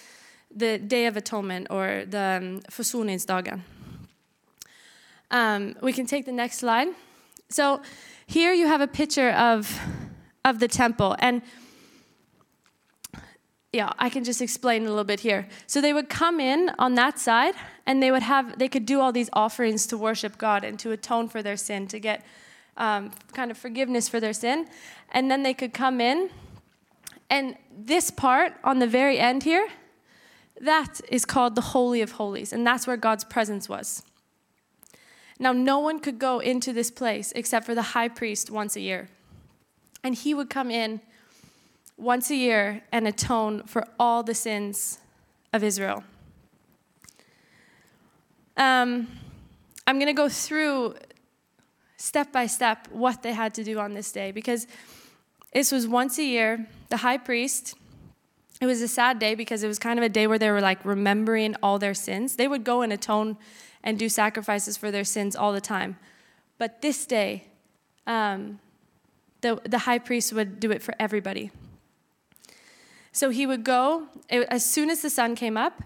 the 0.54 0.78
Day 0.78 1.06
of 1.06 1.16
Atonement 1.16 1.66
or 1.70 2.04
the 2.06 2.38
um, 2.40 2.60
Forsoningsdagen. 2.70 3.60
Um, 5.30 5.76
we 5.82 5.92
can 5.92 6.06
take 6.06 6.24
the 6.24 6.32
next 6.32 6.58
slide. 6.58 6.88
So 7.50 7.82
here 8.26 8.52
you 8.52 8.66
have 8.66 8.80
a 8.80 8.86
picture 8.86 9.30
of, 9.30 9.78
of 10.44 10.58
the 10.58 10.68
temple, 10.68 11.16
and 11.18 11.42
yeah, 13.72 13.92
I 13.98 14.08
can 14.08 14.24
just 14.24 14.40
explain 14.40 14.86
a 14.86 14.88
little 14.88 15.04
bit 15.04 15.20
here. 15.20 15.46
So 15.66 15.80
they 15.80 15.92
would 15.92 16.08
come 16.08 16.40
in 16.40 16.70
on 16.78 16.94
that 16.94 17.18
side, 17.18 17.54
and 17.86 18.02
they 18.02 18.10
would 18.10 18.22
have 18.22 18.58
they 18.58 18.68
could 18.68 18.86
do 18.86 19.00
all 19.00 19.12
these 19.12 19.28
offerings 19.32 19.86
to 19.88 19.98
worship 19.98 20.38
God 20.38 20.64
and 20.64 20.78
to 20.78 20.92
atone 20.92 21.28
for 21.28 21.42
their 21.42 21.56
sin, 21.56 21.86
to 21.88 21.98
get 21.98 22.24
um, 22.76 23.10
kind 23.34 23.50
of 23.50 23.58
forgiveness 23.58 24.08
for 24.08 24.20
their 24.20 24.32
sin, 24.32 24.66
and 25.12 25.30
then 25.30 25.42
they 25.42 25.52
could 25.52 25.74
come 25.74 26.00
in, 26.00 26.30
and 27.28 27.56
this 27.76 28.10
part 28.10 28.54
on 28.64 28.78
the 28.78 28.86
very 28.86 29.18
end 29.18 29.42
here, 29.42 29.68
that 30.60 31.00
is 31.08 31.24
called 31.24 31.54
the 31.54 31.60
Holy 31.60 32.00
of 32.00 32.12
Holies, 32.12 32.52
and 32.52 32.66
that's 32.66 32.86
where 32.86 32.96
God's 32.96 33.24
presence 33.24 33.68
was. 33.68 34.02
Now, 35.38 35.52
no 35.52 35.78
one 35.78 36.00
could 36.00 36.18
go 36.18 36.40
into 36.40 36.72
this 36.72 36.90
place 36.90 37.32
except 37.36 37.64
for 37.64 37.74
the 37.74 37.82
high 37.82 38.08
priest 38.08 38.50
once 38.50 38.74
a 38.74 38.80
year. 38.80 39.08
And 40.02 40.14
he 40.14 40.34
would 40.34 40.50
come 40.50 40.70
in 40.70 41.00
once 41.98 42.30
a 42.30 42.36
year 42.36 42.82
and 42.92 43.06
atone 43.06 43.64
for 43.64 43.86
all 43.98 44.22
the 44.22 44.34
sins 44.34 44.98
of 45.52 45.62
Israel. 45.64 46.04
Um, 48.56 49.08
I'm 49.86 49.96
going 49.96 50.06
to 50.06 50.12
go 50.12 50.28
through 50.28 50.94
step 51.96 52.32
by 52.32 52.46
step 52.46 52.88
what 52.90 53.22
they 53.22 53.32
had 53.32 53.52
to 53.54 53.64
do 53.64 53.78
on 53.78 53.94
this 53.94 54.12
day 54.12 54.30
because 54.30 54.66
this 55.52 55.72
was 55.72 55.86
once 55.86 56.18
a 56.18 56.24
year. 56.24 56.66
The 56.88 56.98
high 56.98 57.18
priest, 57.18 57.74
it 58.60 58.66
was 58.66 58.80
a 58.80 58.88
sad 58.88 59.18
day 59.18 59.34
because 59.34 59.62
it 59.62 59.68
was 59.68 59.78
kind 59.78 59.98
of 59.98 60.04
a 60.04 60.08
day 60.08 60.26
where 60.26 60.38
they 60.38 60.50
were 60.50 60.60
like 60.60 60.84
remembering 60.84 61.56
all 61.62 61.78
their 61.78 61.94
sins. 61.94 62.36
They 62.36 62.48
would 62.48 62.64
go 62.64 62.82
and 62.82 62.92
atone 62.92 63.36
and 63.82 63.98
do 63.98 64.08
sacrifices 64.08 64.76
for 64.76 64.90
their 64.90 65.04
sins 65.04 65.34
all 65.34 65.52
the 65.52 65.60
time. 65.60 65.96
But 66.58 66.82
this 66.82 67.06
day, 67.06 67.44
um, 68.06 68.58
the, 69.40 69.60
the 69.64 69.78
high 69.78 69.98
priest 69.98 70.32
would 70.32 70.60
do 70.60 70.70
it 70.70 70.82
for 70.82 70.94
everybody. 70.98 71.50
So 73.18 73.30
he 73.30 73.46
would 73.46 73.64
go 73.64 74.06
as 74.30 74.64
soon 74.64 74.90
as 74.90 75.02
the 75.02 75.10
sun 75.10 75.34
came 75.34 75.56
up, 75.56 75.82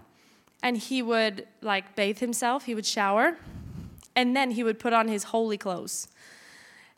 and 0.61 0.77
he 0.77 1.01
would 1.01 1.47
like 1.63 1.95
bathe 1.95 2.19
himself, 2.19 2.65
he 2.65 2.75
would 2.75 2.85
shower, 2.85 3.39
and 4.15 4.35
then 4.35 4.51
he 4.51 4.63
would 4.63 4.77
put 4.77 4.93
on 4.93 5.07
his 5.07 5.23
holy 5.23 5.57
clothes. 5.57 6.07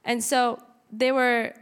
And 0.03 0.21
so 0.21 0.61
they 0.91 1.13
were 1.13 1.53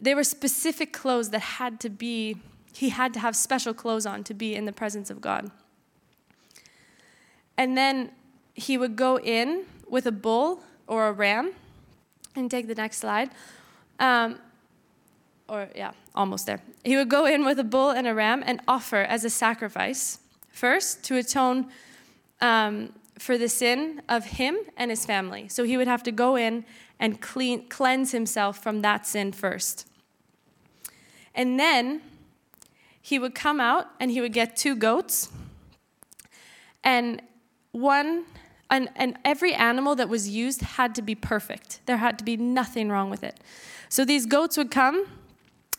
they 0.00 0.16
were 0.16 0.24
specific 0.24 0.92
clothes 0.92 1.30
that 1.30 1.42
had 1.62 1.78
to 1.78 1.88
be 1.88 2.38
he 2.74 2.88
had 2.88 3.14
to 3.14 3.20
have 3.20 3.36
special 3.36 3.72
clothes 3.72 4.04
on 4.04 4.24
to 4.24 4.34
be 4.34 4.56
in 4.56 4.64
the 4.64 4.72
presence 4.72 5.08
of 5.08 5.20
God. 5.20 5.52
And 7.56 7.78
then 7.78 8.10
he 8.54 8.76
would 8.76 8.96
go 8.96 9.16
in 9.20 9.62
with 9.86 10.06
a 10.06 10.12
bull 10.26 10.64
or 10.88 11.06
a 11.06 11.12
ram, 11.12 11.52
and 12.34 12.50
take 12.50 12.66
the 12.66 12.74
next 12.74 12.96
slide. 12.96 13.30
Um, 14.00 14.40
or, 15.52 15.68
yeah, 15.76 15.92
almost 16.14 16.46
there. 16.46 16.60
He 16.82 16.96
would 16.96 17.10
go 17.10 17.26
in 17.26 17.44
with 17.44 17.58
a 17.58 17.64
bull 17.64 17.90
and 17.90 18.06
a 18.06 18.14
ram 18.14 18.42
and 18.46 18.62
offer 18.66 18.96
as 18.96 19.22
a 19.22 19.30
sacrifice, 19.30 20.18
first 20.48 21.04
to 21.04 21.16
atone 21.16 21.66
um, 22.40 22.94
for 23.18 23.36
the 23.36 23.50
sin 23.50 24.00
of 24.08 24.24
him 24.24 24.56
and 24.78 24.90
his 24.90 25.04
family. 25.04 25.48
So 25.48 25.64
he 25.64 25.76
would 25.76 25.88
have 25.88 26.02
to 26.04 26.10
go 26.10 26.36
in 26.36 26.64
and 26.98 27.20
clean, 27.20 27.68
cleanse 27.68 28.12
himself 28.12 28.62
from 28.62 28.80
that 28.80 29.06
sin 29.06 29.30
first. 29.32 29.86
And 31.34 31.60
then 31.60 32.00
he 33.02 33.18
would 33.18 33.34
come 33.34 33.60
out 33.60 33.88
and 34.00 34.10
he 34.10 34.22
would 34.22 34.32
get 34.32 34.56
two 34.56 34.74
goats 34.74 35.28
and 36.82 37.20
one 37.72 38.24
and, 38.70 38.88
and 38.96 39.18
every 39.22 39.52
animal 39.52 39.94
that 39.96 40.08
was 40.08 40.30
used 40.30 40.62
had 40.62 40.94
to 40.94 41.02
be 41.02 41.14
perfect. 41.14 41.80
There 41.84 41.98
had 41.98 42.18
to 42.20 42.24
be 42.24 42.38
nothing 42.38 42.88
wrong 42.88 43.10
with 43.10 43.22
it. 43.22 43.38
So 43.90 44.06
these 44.06 44.24
goats 44.24 44.56
would 44.56 44.70
come, 44.70 45.06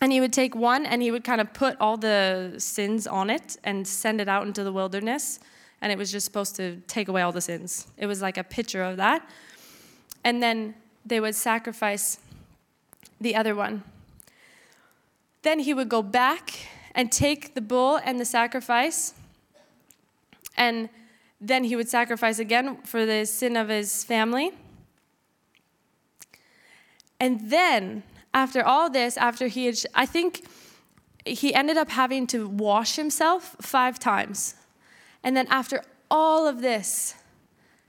and 0.03 0.11
he 0.11 0.19
would 0.19 0.33
take 0.33 0.53
one 0.53 0.85
and 0.85 1.01
he 1.01 1.11
would 1.11 1.23
kind 1.23 1.39
of 1.39 1.53
put 1.53 1.77
all 1.79 1.95
the 1.95 2.55
sins 2.57 3.07
on 3.07 3.29
it 3.29 3.55
and 3.63 3.87
send 3.87 4.19
it 4.19 4.27
out 4.27 4.45
into 4.45 4.61
the 4.61 4.71
wilderness. 4.73 5.39
And 5.81 5.93
it 5.93 5.97
was 5.97 6.11
just 6.11 6.25
supposed 6.25 6.57
to 6.57 6.81
take 6.87 7.07
away 7.07 7.21
all 7.21 7.31
the 7.31 7.39
sins. 7.39 7.87
It 7.97 8.05
was 8.05 8.21
like 8.21 8.37
a 8.37 8.43
picture 8.43 8.83
of 8.83 8.97
that. 8.97 9.25
And 10.25 10.43
then 10.43 10.75
they 11.05 11.21
would 11.21 11.35
sacrifice 11.35 12.19
the 13.21 13.33
other 13.33 13.55
one. 13.55 13.81
Then 15.41 15.59
he 15.59 15.73
would 15.73 15.87
go 15.87 16.01
back 16.01 16.51
and 16.93 17.09
take 17.09 17.53
the 17.53 17.61
bull 17.61 17.97
and 18.03 18.19
the 18.19 18.25
sacrifice 18.25 19.13
and 20.57 20.89
then 21.39 21.63
he 21.63 21.77
would 21.77 21.87
sacrifice 21.87 22.39
again 22.39 22.81
for 22.83 23.05
the 23.05 23.23
sin 23.23 23.55
of 23.55 23.69
his 23.69 24.03
family. 24.03 24.51
And 27.21 27.49
then, 27.49 28.03
after 28.33 28.63
all 28.63 28.89
this, 28.89 29.17
after 29.17 29.47
he 29.47 29.65
had, 29.65 29.77
I 29.93 30.05
think 30.05 30.45
he 31.25 31.53
ended 31.53 31.77
up 31.77 31.89
having 31.89 32.27
to 32.27 32.47
wash 32.47 32.95
himself 32.95 33.55
five 33.61 33.99
times. 33.99 34.55
And 35.23 35.37
then, 35.37 35.47
after 35.49 35.83
all 36.11 36.47
of 36.47 36.61
this, 36.61 37.15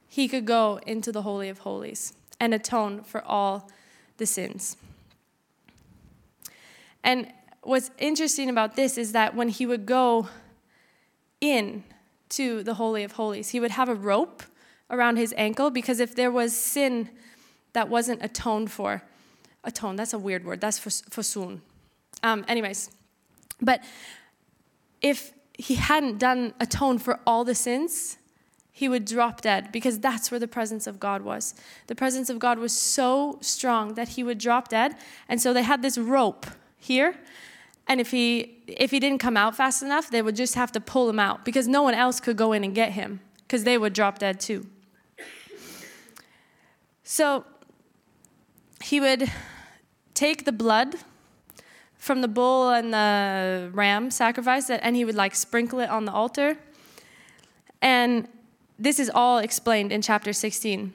he 0.08 0.28
could 0.28 0.44
go 0.44 0.78
into 0.86 1.10
the 1.10 1.22
Holy 1.22 1.48
of 1.48 1.58
Holies 1.58 2.12
and 2.38 2.54
atone 2.54 3.02
for 3.02 3.24
all 3.24 3.70
the 4.18 4.26
sins. 4.26 4.76
And 7.02 7.32
what's 7.62 7.90
interesting 7.98 8.48
about 8.48 8.76
this 8.76 8.96
is 8.96 9.12
that 9.12 9.34
when 9.34 9.48
he 9.48 9.66
would 9.66 9.86
go 9.86 10.28
in 11.40 11.84
to 12.30 12.62
the 12.62 12.74
Holy 12.74 13.04
of 13.04 13.12
Holies. 13.12 13.50
He 13.50 13.60
would 13.60 13.72
have 13.72 13.88
a 13.88 13.94
rope 13.94 14.42
around 14.90 15.16
his 15.16 15.34
ankle 15.36 15.70
because 15.70 16.00
if 16.00 16.14
there 16.14 16.30
was 16.30 16.56
sin 16.56 17.10
that 17.72 17.88
wasn't 17.88 18.22
atoned 18.24 18.70
for, 18.70 19.02
atone, 19.64 19.96
that's 19.96 20.12
a 20.12 20.18
weird 20.18 20.44
word, 20.44 20.60
that's 20.60 20.78
for. 20.78 21.58
Um, 22.22 22.44
anyways, 22.48 22.90
but 23.60 23.82
if 25.02 25.32
he 25.56 25.74
hadn't 25.74 26.18
done 26.18 26.54
atone 26.60 26.98
for 26.98 27.20
all 27.26 27.44
the 27.44 27.54
sins, 27.54 28.16
he 28.72 28.88
would 28.88 29.04
drop 29.04 29.40
dead 29.40 29.70
because 29.70 30.00
that's 30.00 30.30
where 30.30 30.40
the 30.40 30.48
presence 30.48 30.86
of 30.86 30.98
God 30.98 31.22
was. 31.22 31.54
The 31.86 31.94
presence 31.94 32.28
of 32.28 32.38
God 32.38 32.58
was 32.58 32.72
so 32.72 33.38
strong 33.40 33.94
that 33.94 34.10
he 34.10 34.24
would 34.24 34.38
drop 34.38 34.68
dead. 34.68 34.96
And 35.28 35.40
so 35.40 35.52
they 35.52 35.62
had 35.62 35.82
this 35.82 35.96
rope 35.96 36.46
here 36.76 37.16
and 37.86 38.00
if 38.00 38.10
he 38.10 38.58
if 38.66 38.90
he 38.90 39.00
didn't 39.00 39.18
come 39.18 39.36
out 39.36 39.54
fast 39.54 39.82
enough, 39.82 40.10
they 40.10 40.22
would 40.22 40.36
just 40.36 40.54
have 40.54 40.72
to 40.72 40.80
pull 40.80 41.08
him 41.08 41.18
out 41.18 41.44
because 41.44 41.68
no 41.68 41.82
one 41.82 41.94
else 41.94 42.20
could 42.20 42.36
go 42.36 42.52
in 42.52 42.64
and 42.64 42.74
get 42.74 42.92
him 42.92 43.20
because 43.46 43.64
they 43.64 43.76
would 43.76 43.92
drop 43.92 44.18
dead 44.18 44.40
too. 44.40 44.66
So 47.02 47.44
he 48.80 49.00
would 49.00 49.30
take 50.14 50.44
the 50.44 50.52
blood 50.52 50.96
from 51.96 52.20
the 52.20 52.28
bull 52.28 52.70
and 52.70 52.92
the 52.92 53.70
ram 53.72 54.10
sacrifice 54.10 54.70
and 54.70 54.96
he 54.96 55.04
would 55.04 55.14
like 55.14 55.34
sprinkle 55.34 55.80
it 55.80 55.90
on 55.90 56.04
the 56.04 56.12
altar. 56.12 56.56
And 57.82 58.28
this 58.78 58.98
is 58.98 59.10
all 59.14 59.38
explained 59.38 59.92
in 59.92 60.02
chapter 60.02 60.32
16. 60.32 60.92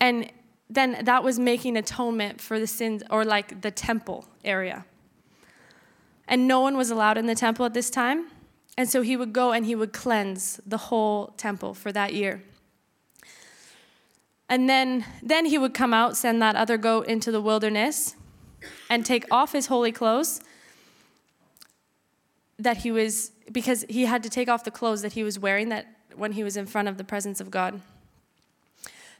And 0.00 0.32
then 0.68 1.04
that 1.04 1.22
was 1.22 1.38
making 1.38 1.76
atonement 1.76 2.40
for 2.40 2.58
the 2.58 2.66
sins 2.66 3.02
or 3.10 3.24
like 3.24 3.62
the 3.62 3.70
temple 3.70 4.26
area 4.44 4.84
and 6.28 6.48
no 6.48 6.60
one 6.60 6.76
was 6.76 6.90
allowed 6.90 7.18
in 7.18 7.26
the 7.26 7.34
temple 7.34 7.64
at 7.66 7.74
this 7.74 7.90
time. 7.90 8.26
And 8.76 8.88
so 8.88 9.02
he 9.02 9.16
would 9.16 9.32
go 9.32 9.52
and 9.52 9.64
he 9.64 9.74
would 9.74 9.92
cleanse 9.92 10.60
the 10.66 10.76
whole 10.76 11.28
temple 11.36 11.74
for 11.74 11.92
that 11.92 12.14
year. 12.14 12.42
And 14.48 14.68
then, 14.68 15.04
then 15.22 15.46
he 15.46 15.58
would 15.58 15.74
come 15.74 15.92
out, 15.92 16.16
send 16.16 16.40
that 16.42 16.54
other 16.54 16.76
goat 16.76 17.06
into 17.06 17.32
the 17.32 17.40
wilderness, 17.40 18.14
and 18.88 19.04
take 19.04 19.24
off 19.30 19.52
his 19.52 19.66
holy 19.66 19.92
clothes 19.92 20.40
that 22.58 22.78
he 22.78 22.90
was, 22.90 23.32
because 23.50 23.84
he 23.88 24.06
had 24.06 24.22
to 24.22 24.30
take 24.30 24.48
off 24.48 24.64
the 24.64 24.70
clothes 24.70 25.02
that 25.02 25.12
he 25.12 25.22
was 25.22 25.38
wearing 25.38 25.68
that 25.68 25.86
when 26.14 26.32
he 26.32 26.44
was 26.44 26.56
in 26.56 26.66
front 26.66 26.88
of 26.88 26.96
the 26.96 27.04
presence 27.04 27.40
of 27.40 27.50
God. 27.50 27.80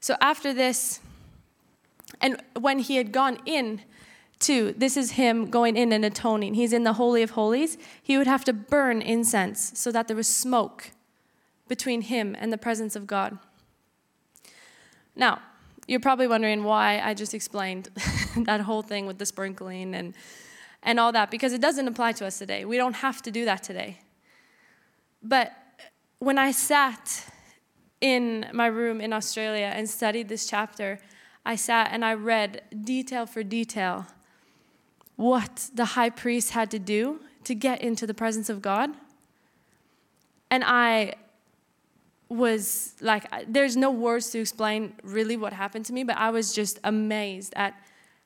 So 0.01 0.17
after 0.21 0.55
this, 0.55 1.01
and 2.21 2.41
when 2.59 2.79
he 2.79 2.97
had 2.97 3.13
gone 3.13 3.39
in, 3.45 3.83
Two, 4.39 4.75
this 4.77 4.97
is 4.97 5.13
him 5.13 5.49
going 5.49 5.77
in 5.77 5.93
and 5.93 6.05
atoning. 6.05 6.55
He's 6.55 6.73
in 6.73 6.85
the 6.85 6.95
Holy 6.95 7.23
of 7.23 7.31
Holies. 7.31 7.79
He 8.03 8.19
would 8.19 8.27
have 8.27 8.45
to 8.45 8.53
burn 8.53 9.01
incense 9.01 9.73
so 9.75 9.91
that 9.93 10.09
there 10.09 10.17
was 10.17 10.29
smoke 10.29 10.91
between 11.69 12.03
him 12.03 12.37
and 12.39 12.53
the 12.53 12.59
presence 12.59 12.95
of 12.95 13.07
God. 13.07 13.39
Now, 15.17 15.41
you're 15.89 16.01
probably 16.01 16.27
wondering 16.27 16.65
why 16.65 17.01
I 17.01 17.15
just 17.15 17.33
explained 17.33 17.89
that 18.37 18.61
whole 18.61 18.83
thing 18.83 19.07
with 19.07 19.19
the 19.19 19.27
sprinkling 19.27 19.95
and, 19.95 20.15
and 20.83 21.01
all 21.01 21.13
that, 21.13 21.31
because 21.31 21.53
it 21.53 21.61
doesn't 21.61 21.89
apply 21.89 22.13
to 22.13 22.27
us 22.27 22.39
today. 22.39 22.65
We 22.65 22.77
don't 22.77 22.97
have 22.97 23.23
to 23.23 23.31
do 23.31 23.45
that 23.47 23.63
today. 23.63 24.01
But 25.23 25.53
when 26.19 26.39
I 26.39 26.53
sat 26.53 27.25
in 28.01 28.47
my 28.53 28.67
room 28.67 29.01
in 29.01 29.13
Australia 29.13 29.73
and 29.75 29.89
studied 29.89 30.29
this 30.29 30.47
chapter, 30.47 30.99
I 31.45 31.57
sat 31.57 31.91
and 31.93 32.05
I 32.05 32.15
read 32.15 32.63
detail 32.85 33.25
for 33.25 33.43
detail 33.43 34.07
what 35.17 35.71
the 35.75 35.85
high 35.85 36.11
priest 36.11 36.51
had 36.51 36.71
to 36.73 36.79
do 36.79 37.21
to 37.45 37.55
get 37.55 37.81
into 37.81 38.07
the 38.07 38.15
presence 38.15 38.51
of 38.51 38.61
God. 38.61 38.91
And 40.51 40.63
I 40.67 41.15
was 42.29 42.95
like, 43.01 43.25
there's 43.47 43.77
no 43.77 43.91
words 43.91 44.31
to 44.31 44.41
explain 44.41 44.95
really 45.03 45.37
what 45.37 45.53
happened 45.53 45.85
to 45.87 45.93
me, 45.93 46.03
but 46.03 46.17
I 46.17 46.31
was 46.31 46.53
just 46.53 46.79
amazed 46.83 47.53
at 47.57 47.75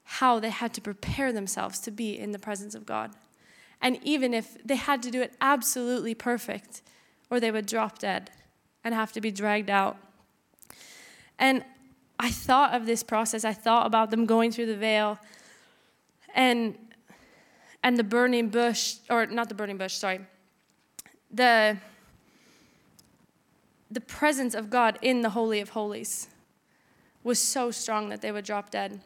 how 0.04 0.40
they 0.40 0.50
had 0.50 0.72
to 0.74 0.80
prepare 0.80 1.32
themselves 1.32 1.78
to 1.80 1.90
be 1.90 2.18
in 2.18 2.32
the 2.32 2.38
presence 2.38 2.74
of 2.74 2.86
God. 2.86 3.12
And 3.80 3.98
even 4.02 4.34
if 4.34 4.56
they 4.64 4.76
had 4.76 5.02
to 5.02 5.10
do 5.10 5.22
it 5.22 5.34
absolutely 5.40 6.14
perfect, 6.14 6.82
or 7.30 7.40
they 7.40 7.50
would 7.50 7.66
drop 7.66 7.98
dead 7.98 8.30
and 8.82 8.94
have 8.94 9.12
to 9.12 9.20
be 9.20 9.30
dragged 9.30 9.70
out. 9.70 9.96
And 11.38 11.64
I 12.18 12.30
thought 12.30 12.74
of 12.74 12.86
this 12.86 13.02
process. 13.02 13.44
I 13.44 13.52
thought 13.52 13.86
about 13.86 14.10
them 14.10 14.26
going 14.26 14.50
through 14.50 14.66
the 14.66 14.76
veil 14.76 15.18
and 16.34 16.76
and 17.82 17.96
the 17.96 18.04
burning 18.04 18.48
bush 18.50 18.96
or 19.08 19.26
not 19.26 19.48
the 19.48 19.54
burning 19.54 19.78
bush, 19.78 19.94
sorry. 19.94 20.20
The 21.30 21.78
the 23.90 24.00
presence 24.00 24.54
of 24.54 24.70
God 24.70 24.98
in 25.02 25.22
the 25.22 25.30
holy 25.30 25.60
of 25.60 25.70
holies 25.70 26.28
was 27.22 27.40
so 27.40 27.70
strong 27.70 28.08
that 28.08 28.22
they 28.22 28.32
would 28.32 28.44
drop 28.44 28.70
dead. 28.70 29.00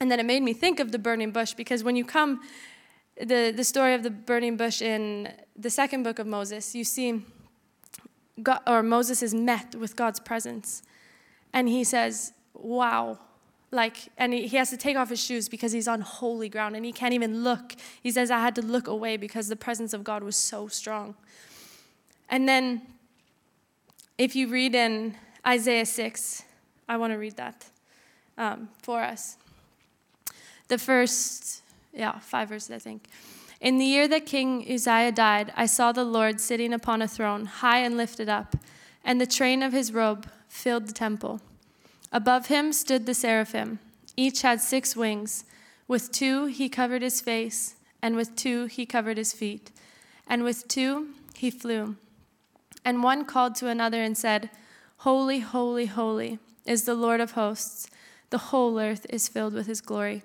And 0.00 0.10
then 0.10 0.20
it 0.20 0.26
made 0.26 0.42
me 0.42 0.52
think 0.52 0.80
of 0.80 0.92
the 0.92 0.98
burning 0.98 1.30
bush 1.30 1.54
because 1.54 1.82
when 1.82 1.96
you 1.96 2.04
come, 2.04 2.40
the, 3.18 3.52
the 3.54 3.64
story 3.64 3.94
of 3.94 4.02
the 4.02 4.10
burning 4.10 4.56
bush 4.56 4.82
in 4.82 5.32
the 5.56 5.70
second 5.70 6.02
book 6.02 6.18
of 6.18 6.26
Moses, 6.26 6.74
you 6.74 6.84
see, 6.84 7.22
God, 8.42 8.60
or 8.66 8.82
Moses 8.82 9.22
is 9.22 9.32
met 9.32 9.74
with 9.74 9.96
God's 9.96 10.20
presence. 10.20 10.82
And 11.52 11.68
he 11.68 11.84
says, 11.84 12.32
Wow. 12.54 13.18
Like, 13.72 13.96
and 14.16 14.32
he, 14.32 14.46
he 14.46 14.56
has 14.56 14.70
to 14.70 14.76
take 14.76 14.96
off 14.96 15.10
his 15.10 15.22
shoes 15.22 15.48
because 15.48 15.72
he's 15.72 15.88
on 15.88 16.00
holy 16.00 16.48
ground 16.48 16.76
and 16.76 16.84
he 16.84 16.92
can't 16.92 17.12
even 17.12 17.42
look. 17.42 17.74
He 18.02 18.10
says, 18.10 18.30
I 18.30 18.40
had 18.40 18.54
to 18.54 18.62
look 18.62 18.86
away 18.86 19.16
because 19.16 19.48
the 19.48 19.56
presence 19.56 19.92
of 19.92 20.04
God 20.04 20.22
was 20.22 20.36
so 20.36 20.68
strong. 20.68 21.14
And 22.28 22.48
then, 22.48 22.82
if 24.18 24.34
you 24.34 24.48
read 24.48 24.74
in 24.74 25.14
Isaiah 25.46 25.86
6, 25.86 26.42
I 26.88 26.96
want 26.96 27.12
to 27.12 27.18
read 27.18 27.36
that 27.36 27.66
um, 28.38 28.68
for 28.82 29.02
us 29.02 29.36
the 30.68 30.78
first, 30.78 31.62
yeah, 31.92 32.18
five 32.18 32.48
verses, 32.48 32.70
I 32.70 32.78
think. 32.78 33.08
In 33.60 33.78
the 33.78 33.84
year 33.84 34.08
that 34.08 34.26
King 34.26 34.66
Uzziah 34.70 35.12
died, 35.12 35.52
I 35.56 35.66
saw 35.66 35.92
the 35.92 36.04
Lord 36.04 36.40
sitting 36.40 36.72
upon 36.72 37.02
a 37.02 37.08
throne, 37.08 37.46
high 37.46 37.78
and 37.78 37.96
lifted 37.96 38.28
up, 38.28 38.56
and 39.04 39.20
the 39.20 39.26
train 39.26 39.62
of 39.62 39.72
his 39.72 39.92
robe 39.92 40.28
filled 40.48 40.88
the 40.88 40.92
temple. 40.92 41.40
Above 42.12 42.46
him 42.46 42.72
stood 42.72 43.06
the 43.06 43.14
seraphim. 43.14 43.78
Each 44.16 44.42
had 44.42 44.60
six 44.60 44.96
wings. 44.96 45.44
With 45.88 46.10
two 46.10 46.46
he 46.46 46.68
covered 46.68 47.02
his 47.02 47.20
face, 47.20 47.76
and 48.02 48.16
with 48.16 48.34
two 48.36 48.66
he 48.66 48.84
covered 48.84 49.16
his 49.16 49.32
feet, 49.32 49.70
and 50.26 50.42
with 50.42 50.68
two 50.68 51.10
he 51.34 51.50
flew. 51.50 51.96
And 52.86 53.02
one 53.02 53.24
called 53.24 53.56
to 53.56 53.66
another 53.66 54.00
and 54.00 54.16
said, 54.16 54.48
Holy, 54.98 55.40
holy, 55.40 55.86
holy 55.86 56.38
is 56.64 56.84
the 56.84 56.94
Lord 56.94 57.20
of 57.20 57.32
hosts. 57.32 57.90
The 58.30 58.38
whole 58.38 58.78
earth 58.78 59.06
is 59.10 59.26
filled 59.26 59.54
with 59.54 59.66
his 59.66 59.80
glory. 59.80 60.22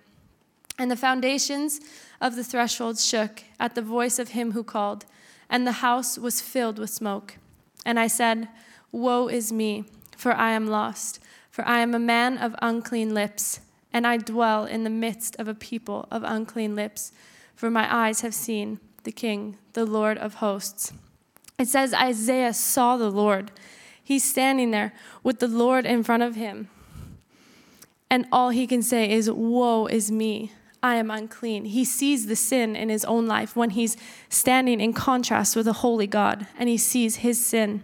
And 0.78 0.92
the 0.92 0.96
foundations 0.96 1.80
of 2.22 2.36
the 2.36 2.44
threshold 2.44 3.00
shook 3.00 3.44
at 3.60 3.74
the 3.74 3.82
voice 3.82 4.20
of 4.20 4.30
him 4.30 4.52
who 4.52 4.64
called, 4.64 5.06
and 5.50 5.66
the 5.66 5.82
house 5.84 6.20
was 6.20 6.40
filled 6.40 6.78
with 6.78 6.92
smoke. 6.92 7.38
And 7.84 8.00
I 8.00 8.06
said, 8.06 8.48
Woe 8.92 9.28
is 9.28 9.52
me, 9.52 9.86
for 10.16 10.34
I 10.34 10.52
am 10.52 10.68
lost, 10.68 11.20
for 11.50 11.68
I 11.68 11.80
am 11.80 11.96
a 11.96 12.00
man 12.00 12.38
of 12.38 12.56
unclean 12.62 13.16
lips, 13.16 13.60
and 13.92 14.06
I 14.06 14.18
dwell 14.18 14.66
in 14.66 14.84
the 14.84 14.92
midst 14.92 15.36
of 15.38 15.48
a 15.48 15.56
people 15.56 16.08
of 16.12 16.22
unclean 16.24 16.76
lips, 16.76 17.12
for 17.56 17.72
my 17.72 17.92
eyes 17.92 18.22
have 18.22 18.36
seen 18.36 18.80
the 19.04 19.12
King, 19.12 19.58
the 19.74 19.86
Lord 19.86 20.20
of 20.20 20.36
hosts. 20.36 20.94
It 21.62 21.68
says 21.68 21.94
Isaiah 21.94 22.56
saw 22.56 22.98
the 22.98 23.12
Lord. 23.12 23.52
He's 24.04 24.24
standing 24.24 24.72
there 24.72 24.94
with 25.22 25.38
the 25.38 25.48
Lord 25.48 25.86
in 25.86 26.02
front 26.02 26.24
of 26.24 26.34
him. 26.34 26.70
And 28.10 28.26
all 28.32 28.50
he 28.50 28.66
can 28.66 28.82
say 28.82 29.12
is, 29.12 29.30
Woe 29.30 29.86
is 29.86 30.12
me. 30.12 30.54
I 30.82 30.96
am 30.96 31.12
unclean. 31.12 31.66
He 31.66 31.86
sees 31.86 32.26
the 32.26 32.36
sin 32.36 32.76
in 32.76 32.90
his 32.90 33.06
own 33.06 33.28
life 33.28 33.56
when 33.56 33.70
he's 33.70 33.96
standing 34.28 34.82
in 34.82 34.92
contrast 34.94 35.56
with 35.56 35.68
a 35.68 35.74
holy 35.74 36.08
God 36.08 36.48
and 36.58 36.68
he 36.68 36.78
sees 36.78 37.18
his 37.18 37.46
sin. 37.46 37.84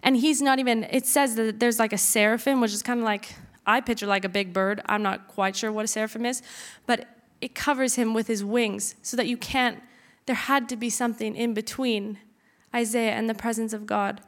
And 0.00 0.18
he's 0.18 0.40
not 0.40 0.60
even, 0.60 0.84
it 0.84 1.04
says 1.04 1.34
that 1.34 1.58
there's 1.58 1.80
like 1.80 1.92
a 1.92 1.98
seraphim, 1.98 2.60
which 2.60 2.72
is 2.72 2.80
kind 2.80 3.00
of 3.00 3.04
like, 3.04 3.34
I 3.66 3.80
picture 3.80 4.06
like 4.06 4.24
a 4.24 4.28
big 4.28 4.52
bird. 4.52 4.82
I'm 4.86 5.02
not 5.02 5.26
quite 5.26 5.56
sure 5.56 5.72
what 5.72 5.84
a 5.84 5.88
seraphim 5.88 6.24
is, 6.24 6.42
but 6.86 7.08
it 7.40 7.56
covers 7.56 7.96
him 7.96 8.14
with 8.14 8.28
his 8.28 8.44
wings 8.44 8.94
so 9.02 9.16
that 9.16 9.26
you 9.26 9.36
can't, 9.36 9.82
there 10.26 10.36
had 10.36 10.68
to 10.68 10.76
be 10.76 10.90
something 10.90 11.34
in 11.34 11.54
between 11.54 12.18
Isaiah 12.74 13.12
and 13.12 13.28
the 13.28 13.34
presence 13.34 13.72
of 13.72 13.86
God, 13.86 14.20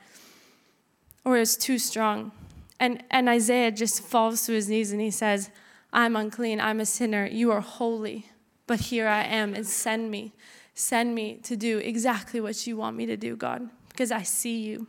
or 1.25 1.33
was 1.33 1.57
too 1.57 1.79
strong. 1.79 2.33
And, 2.79 3.03
and 3.11 3.29
Isaiah 3.29 3.71
just 3.71 4.03
falls 4.03 4.45
to 4.47 4.53
his 4.53 4.69
knees 4.69 4.93
and 4.93 5.01
he 5.01 5.11
says, 5.11 5.51
I'm 5.93 6.17
unclean, 6.17 6.61
I'm 6.61 6.81
a 6.81 6.87
sinner, 6.87 7.25
you 7.27 7.53
are 7.53 7.61
holy, 7.61 8.27
but 8.67 8.81
here 8.81 9.07
I 9.07 9.23
am, 9.23 9.55
and 9.55 9.67
send 9.67 10.11
me. 10.11 10.33
Send 10.75 11.15
me 11.15 11.37
to 11.45 11.57
do 11.57 11.79
exactly 11.79 12.41
what 12.41 12.67
you 12.67 12.77
want 12.77 12.97
me 12.97 13.07
to 13.07 13.17
do, 13.17 13.37
God, 13.37 13.71
because 13.91 14.11
I 14.11 14.23
see 14.23 14.59
you. 14.63 14.89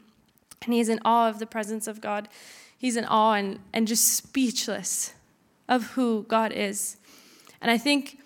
And 0.64 0.74
he's 0.74 0.90
in 0.90 1.00
awe 1.06 1.30
of 1.30 1.38
the 1.38 1.46
presence 1.46 1.88
of 1.88 2.02
God. 2.02 2.28
He's 2.76 2.98
in 2.98 3.06
awe 3.06 3.34
and, 3.34 3.60
and 3.72 3.88
just 3.88 4.14
speechless 4.14 5.14
of 5.70 5.92
who 5.92 6.26
God 6.28 6.52
is. 6.52 6.98
And 7.62 7.70
I 7.70 7.78
think, 7.78 8.20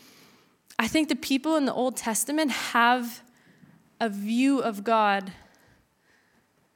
I 0.77 0.87
think 0.87 1.09
the 1.09 1.15
people 1.15 1.57
in 1.57 1.65
the 1.65 1.73
Old 1.73 1.97
Testament 1.97 2.51
have 2.51 3.21
a 3.99 4.09
view 4.09 4.59
of 4.59 4.83
God, 4.83 5.31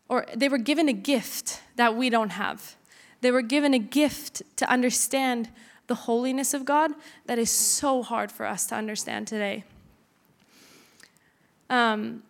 or 0.09 0.25
they 0.35 0.49
were 0.49 0.57
given 0.57 0.89
a 0.89 0.93
gift 0.93 1.61
that 1.75 1.95
we 1.95 2.09
don't 2.09 2.31
have. 2.31 2.75
They 3.21 3.31
were 3.31 3.41
given 3.41 3.73
a 3.73 3.79
gift 3.79 4.43
to 4.57 4.69
understand 4.69 5.49
the 5.87 5.95
holiness 5.95 6.53
of 6.53 6.65
God 6.65 6.91
that 7.25 7.39
is 7.39 7.49
so 7.49 8.03
hard 8.03 8.31
for 8.31 8.45
us 8.45 8.65
to 8.67 8.75
understand 8.75 9.27
today. 9.27 9.63
Um, 11.69 12.23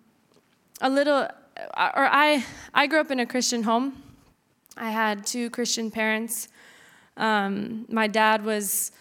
a 0.81 0.89
little, 0.89 1.21
or 1.21 1.29
I, 1.77 2.45
I 2.73 2.87
grew 2.87 2.99
up 2.99 3.11
in 3.11 3.19
a 3.19 3.25
Christian 3.25 3.63
home. 3.63 4.01
I 4.77 4.91
had 4.91 5.25
two 5.25 5.49
Christian 5.49 5.91
parents. 5.91 6.47
Um, 7.17 7.85
my 7.89 8.07
dad 8.07 8.43
was 8.43 8.91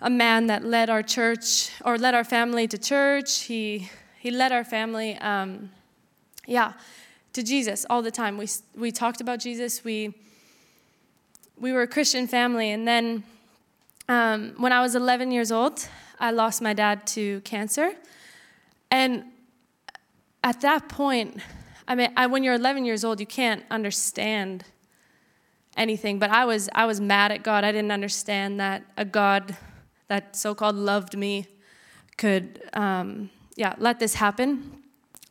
a 0.00 0.08
man 0.08 0.46
that 0.46 0.64
led 0.64 0.88
our 0.88 1.02
church 1.02 1.70
or 1.84 1.98
led 1.98 2.14
our 2.14 2.24
family 2.24 2.66
to 2.68 2.78
church. 2.78 3.42
He 3.42 3.90
he 4.18 4.30
led 4.30 4.52
our 4.52 4.64
family, 4.64 5.16
um, 5.18 5.70
yeah, 6.46 6.72
to 7.32 7.42
Jesus 7.42 7.86
all 7.88 8.02
the 8.02 8.10
time. 8.10 8.36
We 8.36 8.48
we 8.74 8.90
talked 8.90 9.20
about 9.20 9.40
Jesus. 9.40 9.84
We 9.84 10.14
we 11.56 11.72
were 11.72 11.82
a 11.82 11.88
Christian 11.88 12.26
family, 12.26 12.70
and 12.70 12.86
then 12.86 13.24
um, 14.08 14.54
when 14.56 14.72
I 14.72 14.80
was 14.80 14.94
11 14.94 15.30
years 15.30 15.52
old, 15.52 15.86
I 16.18 16.30
lost 16.30 16.62
my 16.62 16.72
dad 16.72 17.06
to 17.08 17.40
cancer. 17.42 17.92
And 18.90 19.24
at 20.42 20.62
that 20.62 20.88
point, 20.88 21.40
I 21.86 21.94
mean, 21.94 22.10
I, 22.16 22.26
when 22.26 22.42
you're 22.42 22.54
11 22.54 22.86
years 22.86 23.04
old, 23.04 23.20
you 23.20 23.26
can't 23.26 23.64
understand 23.70 24.64
anything. 25.76 26.18
But 26.18 26.30
I 26.30 26.46
was, 26.46 26.70
I 26.74 26.86
was 26.86 27.00
mad 27.00 27.32
at 27.32 27.42
God. 27.42 27.64
I 27.64 27.72
didn't 27.72 27.92
understand 27.92 28.58
that 28.60 28.82
a 28.96 29.04
God 29.04 29.56
that 30.08 30.34
so-called 30.34 30.76
loved 30.76 31.16
me 31.16 31.46
could, 32.16 32.62
um, 32.72 33.28
yeah, 33.58 33.74
let 33.78 33.98
this 33.98 34.14
happen. 34.14 34.82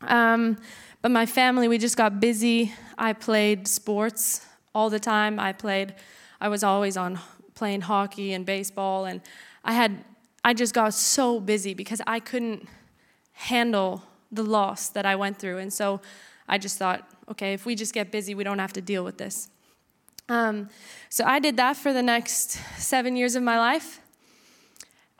Um, 0.01 0.57
but 1.01 1.11
my 1.11 1.25
family, 1.25 1.69
we 1.69 1.77
just 1.77 1.95
got 1.95 2.19
busy. 2.19 2.73
I 2.97 3.13
played 3.13 3.67
sports 3.69 4.45
all 4.75 4.89
the 4.89 4.99
time. 4.99 5.39
I 5.39 5.53
played. 5.53 5.95
I 6.41 6.49
was 6.49 6.61
always 6.61 6.97
on 6.97 7.19
playing 7.55 7.81
hockey 7.81 8.33
and 8.33 8.45
baseball 8.45 9.05
and 9.05 9.19
I 9.63 9.73
had 9.73 10.03
I 10.43 10.53
just 10.53 10.75
got 10.75 10.93
so 10.93 11.39
busy 11.39 11.73
because 11.73 12.01
I 12.05 12.19
couldn't 12.19 12.67
handle 13.33 14.03
the 14.31 14.43
loss 14.43 14.89
that 14.89 15.07
I 15.07 15.15
went 15.15 15.39
through 15.39 15.57
and 15.57 15.73
so 15.73 15.99
I 16.47 16.59
just 16.59 16.77
thought 16.77 17.09
okay 17.31 17.53
if 17.53 17.65
we 17.65 17.73
just 17.73 17.95
get 17.95 18.11
busy 18.11 18.35
we 18.35 18.43
don't 18.43 18.59
have 18.59 18.73
to 18.73 18.81
deal 18.81 19.03
with 19.03 19.17
this 19.17 19.49
um, 20.29 20.69
so 21.09 21.23
I 21.25 21.39
did 21.39 21.57
that 21.57 21.77
for 21.77 21.91
the 21.93 22.03
next 22.03 22.51
seven 22.77 23.15
years 23.15 23.35
of 23.35 23.41
my 23.41 23.57
life 23.57 24.01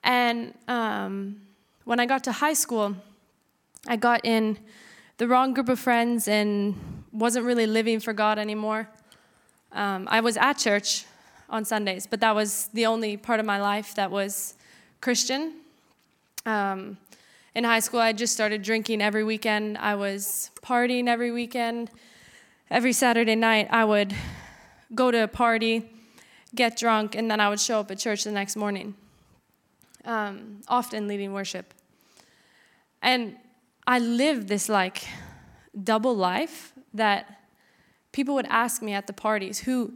and 0.04 0.54
um, 0.67 1.41
when 1.88 2.00
I 2.00 2.06
got 2.06 2.23
to 2.26 2.32
high 2.32 2.54
school 2.54 2.95
I 3.88 3.95
got 3.95 4.26
in 4.26 4.58
the 5.17 5.28
wrong 5.28 5.54
group 5.54 5.69
of 5.69 5.80
friends 5.80 6.28
and 6.28 6.76
wasn't 7.12 7.45
really 7.45 7.65
living 7.65 8.00
for 8.02 8.13
God 8.13 8.38
anymore 8.38 8.89
um, 9.71 10.08
I 10.12 10.19
was 10.19 10.38
at 10.38 10.54
church 10.54 11.06
on 11.50 11.63
Sundays, 11.63 12.08
but 12.08 12.19
that 12.19 12.36
was 12.36 12.69
the 12.73 12.86
only 12.86 13.15
part 13.15 13.39
of 13.39 13.45
my 13.45 13.62
life 13.62 13.95
that 13.95 14.12
was 14.12 14.56
Christian. 15.02 15.54
Um, 16.45 16.97
in 17.56 17.63
high 17.63 17.80
school, 17.80 18.00
I 18.00 18.12
just 18.13 18.34
started 18.34 18.62
drinking 18.62 19.02
every 19.02 19.23
weekend. 19.23 19.78
I 19.78 19.95
was 19.95 20.52
partying 20.62 21.08
every 21.08 21.32
weekend. 21.32 21.89
Every 22.69 22.91
Saturday 22.93 23.36
night, 23.36 23.67
I 23.71 23.86
would 23.86 24.13
go 24.93 25.12
to 25.12 25.23
a 25.23 25.28
party, 25.28 25.89
get 26.54 26.78
drunk, 26.78 27.15
and 27.15 27.30
then 27.32 27.39
I 27.39 27.50
would 27.50 27.60
show 27.60 27.80
up 27.80 27.91
at 27.91 28.00
church 28.00 28.23
the 28.23 28.32
next 28.32 28.56
morning. 28.56 28.95
um, 30.06 30.62
often 30.67 31.08
leading 31.08 31.34
worship. 31.34 31.73
And 33.02 33.38
I 33.86 34.00
lived 34.00 34.48
this 34.48 34.70
like 34.70 35.06
double 35.84 36.16
life 36.16 36.74
that 36.94 37.42
people 38.12 38.36
would 38.36 38.48
ask 38.48 38.82
me 38.82 38.94
at 38.94 39.08
the 39.08 39.14
parties, 39.14 39.60
who, 39.60 39.94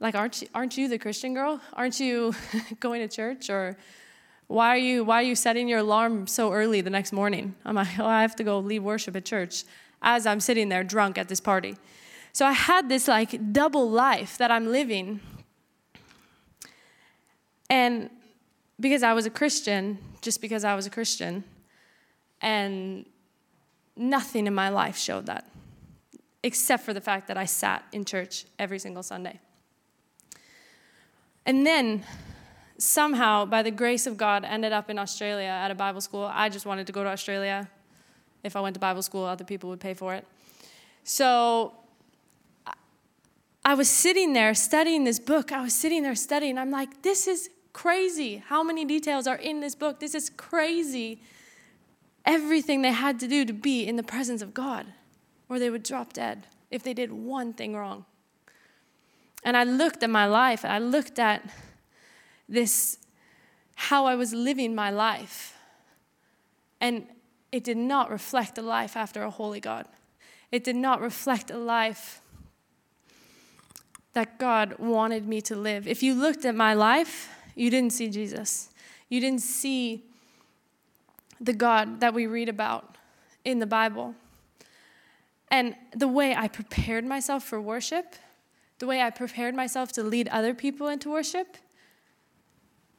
like, 0.00 0.14
aren't 0.14 0.42
you, 0.42 0.48
aren't 0.54 0.76
you 0.76 0.88
the 0.88 0.98
Christian 0.98 1.34
girl? 1.34 1.60
Aren't 1.74 2.00
you 2.00 2.34
going 2.80 3.06
to 3.06 3.14
church? 3.14 3.48
Or 3.48 3.76
why 4.46 4.68
are 4.70 4.78
you 4.78 5.04
why 5.04 5.20
are 5.20 5.22
you 5.22 5.36
setting 5.36 5.68
your 5.68 5.78
alarm 5.78 6.26
so 6.26 6.52
early 6.52 6.80
the 6.80 6.90
next 6.90 7.12
morning? 7.12 7.54
I'm 7.64 7.76
like, 7.76 7.98
oh, 7.98 8.06
I 8.06 8.22
have 8.22 8.34
to 8.36 8.44
go 8.44 8.58
lead 8.58 8.80
worship 8.80 9.14
at 9.14 9.24
church 9.24 9.64
as 10.02 10.26
I'm 10.26 10.40
sitting 10.40 10.68
there 10.68 10.82
drunk 10.82 11.18
at 11.18 11.28
this 11.28 11.40
party. 11.40 11.76
So 12.32 12.46
I 12.46 12.52
had 12.52 12.88
this 12.88 13.06
like 13.08 13.52
double 13.52 13.88
life 13.88 14.38
that 14.38 14.50
I'm 14.50 14.66
living. 14.66 15.20
And 17.68 18.10
because 18.78 19.02
I 19.02 19.12
was 19.12 19.26
a 19.26 19.30
Christian, 19.30 19.98
just 20.20 20.40
because 20.40 20.64
I 20.64 20.74
was 20.74 20.86
a 20.86 20.90
Christian, 20.90 21.44
and 22.40 23.04
nothing 23.96 24.46
in 24.46 24.54
my 24.54 24.68
life 24.68 24.96
showed 24.96 25.26
that, 25.26 25.50
except 26.42 26.84
for 26.84 26.94
the 26.94 27.00
fact 27.00 27.28
that 27.28 27.36
I 27.36 27.44
sat 27.44 27.84
in 27.92 28.04
church 28.04 28.46
every 28.58 28.78
single 28.78 29.02
Sunday. 29.02 29.40
And 31.46 31.66
then 31.66 32.04
somehow, 32.78 33.44
by 33.44 33.62
the 33.62 33.70
grace 33.70 34.06
of 34.06 34.16
God, 34.16 34.44
ended 34.44 34.72
up 34.72 34.88
in 34.90 34.98
Australia 34.98 35.48
at 35.48 35.70
a 35.70 35.74
Bible 35.74 36.00
school. 36.00 36.30
I 36.32 36.48
just 36.48 36.66
wanted 36.66 36.86
to 36.86 36.92
go 36.92 37.04
to 37.04 37.10
Australia. 37.10 37.68
If 38.42 38.56
I 38.56 38.60
went 38.60 38.74
to 38.74 38.80
Bible 38.80 39.02
school, 39.02 39.24
other 39.24 39.44
people 39.44 39.68
would 39.70 39.80
pay 39.80 39.94
for 39.94 40.14
it. 40.14 40.26
So 41.04 41.74
I 43.64 43.74
was 43.74 43.88
sitting 43.88 44.32
there 44.32 44.54
studying 44.54 45.04
this 45.04 45.18
book. 45.18 45.52
I 45.52 45.60
was 45.60 45.74
sitting 45.74 46.02
there 46.02 46.14
studying. 46.14 46.56
I'm 46.56 46.70
like, 46.70 47.02
this 47.02 47.26
is 47.26 47.50
crazy. 47.72 48.42
How 48.46 48.62
many 48.62 48.84
details 48.84 49.26
are 49.26 49.36
in 49.36 49.60
this 49.60 49.74
book? 49.74 50.00
This 50.00 50.14
is 50.14 50.30
crazy. 50.30 51.20
Everything 52.30 52.82
they 52.82 52.92
had 52.92 53.18
to 53.18 53.26
do 53.26 53.44
to 53.44 53.52
be 53.52 53.84
in 53.84 53.96
the 53.96 54.04
presence 54.04 54.40
of 54.40 54.54
God, 54.54 54.86
or 55.48 55.58
they 55.58 55.68
would 55.68 55.82
drop 55.82 56.12
dead 56.12 56.46
if 56.70 56.80
they 56.84 56.94
did 56.94 57.10
one 57.10 57.52
thing 57.52 57.74
wrong. 57.74 58.04
And 59.42 59.56
I 59.56 59.64
looked 59.64 60.04
at 60.04 60.10
my 60.10 60.26
life, 60.26 60.64
I 60.64 60.78
looked 60.78 61.18
at 61.18 61.42
this, 62.48 62.98
how 63.74 64.06
I 64.06 64.14
was 64.14 64.32
living 64.32 64.76
my 64.76 64.90
life. 64.92 65.58
And 66.80 67.06
it 67.50 67.64
did 67.64 67.76
not 67.76 68.10
reflect 68.10 68.56
a 68.58 68.62
life 68.62 68.96
after 68.96 69.24
a 69.24 69.30
holy 69.30 69.58
God. 69.58 69.86
It 70.52 70.62
did 70.62 70.76
not 70.76 71.00
reflect 71.00 71.50
a 71.50 71.58
life 71.58 72.20
that 74.12 74.38
God 74.38 74.78
wanted 74.78 75.26
me 75.26 75.40
to 75.42 75.56
live. 75.56 75.88
If 75.88 76.00
you 76.00 76.14
looked 76.14 76.44
at 76.44 76.54
my 76.54 76.74
life, 76.74 77.28
you 77.56 77.70
didn't 77.70 77.92
see 77.92 78.08
Jesus. 78.08 78.70
You 79.08 79.20
didn't 79.20 79.42
see 79.42 80.04
the 81.40 81.52
God 81.52 82.00
that 82.00 82.14
we 82.14 82.26
read 82.26 82.48
about 82.48 82.96
in 83.44 83.58
the 83.58 83.66
Bible. 83.66 84.14
And 85.50 85.74
the 85.96 86.08
way 86.08 86.34
I 86.34 86.48
prepared 86.48 87.04
myself 87.04 87.44
for 87.44 87.60
worship, 87.60 88.14
the 88.78 88.86
way 88.86 89.02
I 89.02 89.10
prepared 89.10 89.54
myself 89.54 89.90
to 89.92 90.02
lead 90.02 90.28
other 90.28 90.54
people 90.54 90.88
into 90.88 91.10
worship, 91.10 91.56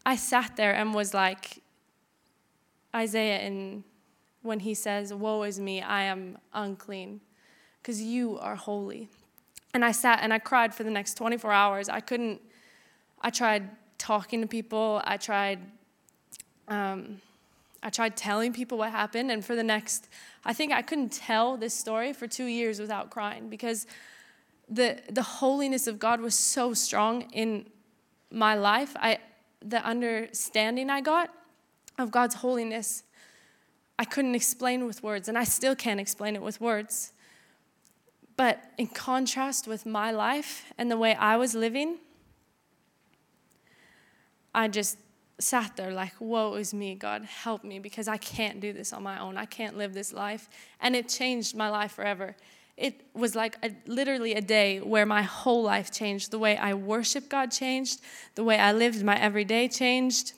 I 0.05 0.15
sat 0.15 0.55
there 0.57 0.73
and 0.73 0.93
was 0.93 1.13
like 1.13 1.61
Isaiah 2.93 3.39
in 3.41 3.83
when 4.41 4.59
he 4.59 4.73
says, 4.73 5.13
Woe 5.13 5.43
is 5.43 5.59
me, 5.59 5.81
I 5.81 6.03
am 6.03 6.37
unclean, 6.53 7.21
because 7.81 8.01
you 8.01 8.39
are 8.39 8.55
holy. 8.55 9.09
And 9.73 9.85
I 9.85 9.91
sat 9.91 10.19
and 10.21 10.33
I 10.33 10.39
cried 10.39 10.73
for 10.73 10.83
the 10.83 10.89
next 10.89 11.13
24 11.15 11.51
hours. 11.51 11.89
I 11.89 11.99
couldn't, 11.99 12.41
I 13.21 13.29
tried 13.29 13.69
talking 13.97 14.41
to 14.41 14.47
people, 14.47 15.01
I 15.05 15.17
tried, 15.17 15.59
um, 16.67 17.21
I 17.83 17.89
tried 17.89 18.15
telling 18.15 18.53
people 18.53 18.77
what 18.77 18.91
happened, 18.91 19.31
and 19.31 19.43
for 19.43 19.55
the 19.55 19.63
next, 19.63 20.07
I 20.45 20.53
think 20.53 20.71
I 20.71 20.81
couldn't 20.81 21.11
tell 21.11 21.57
this 21.57 21.73
story 21.73 22.13
for 22.13 22.27
two 22.27 22.45
years 22.45 22.79
without 22.79 23.09
crying 23.09 23.49
because 23.49 23.87
the, 24.69 24.99
the 25.09 25.23
holiness 25.23 25.87
of 25.87 25.97
God 25.97 26.21
was 26.21 26.35
so 26.35 26.73
strong 26.73 27.23
in 27.31 27.65
my 28.29 28.55
life. 28.55 28.95
I, 28.97 29.19
the 29.61 29.83
understanding 29.83 30.89
I 30.89 31.01
got 31.01 31.33
of 31.97 32.11
God's 32.11 32.35
holiness, 32.35 33.03
I 33.97 34.05
couldn't 34.05 34.35
explain 34.35 34.85
with 34.85 35.01
words, 35.01 35.27
and 35.27 35.37
I 35.37 35.43
still 35.43 35.75
can't 35.75 35.99
explain 35.99 36.35
it 36.35 36.41
with 36.41 36.61
words. 36.61 37.13
But 38.37 38.63
in 38.77 38.87
contrast 38.87 39.67
with 39.67 39.85
my 39.85 40.11
life 40.11 40.65
and 40.77 40.89
the 40.89 40.97
way 40.97 41.15
I 41.15 41.35
was 41.35 41.53
living, 41.53 41.97
I 44.53 44.67
just 44.67 44.97
sat 45.43 45.75
there 45.75 45.91
like, 45.91 46.13
Woe 46.19 46.55
is 46.55 46.73
me, 46.73 46.95
God, 46.95 47.23
help 47.25 47.63
me, 47.63 47.79
because 47.79 48.07
I 48.07 48.17
can't 48.17 48.59
do 48.59 48.73
this 48.73 48.93
on 48.93 49.03
my 49.03 49.19
own. 49.19 49.37
I 49.37 49.45
can't 49.45 49.77
live 49.77 49.93
this 49.93 50.13
life. 50.13 50.49
And 50.79 50.95
it 50.95 51.09
changed 51.09 51.55
my 51.55 51.69
life 51.69 51.93
forever. 51.93 52.35
It 52.77 53.05
was 53.13 53.35
like 53.35 53.57
a, 53.63 53.71
literally 53.85 54.33
a 54.33 54.41
day 54.41 54.79
where 54.79 55.05
my 55.05 55.21
whole 55.21 55.63
life 55.63 55.91
changed. 55.91 56.31
The 56.31 56.39
way 56.39 56.57
I 56.57 56.73
worship 56.73 57.29
God 57.29 57.51
changed, 57.51 58.01
the 58.35 58.43
way 58.43 58.57
I 58.57 58.71
lived 58.71 59.03
my 59.03 59.19
everyday 59.19 59.67
changed. 59.67 60.33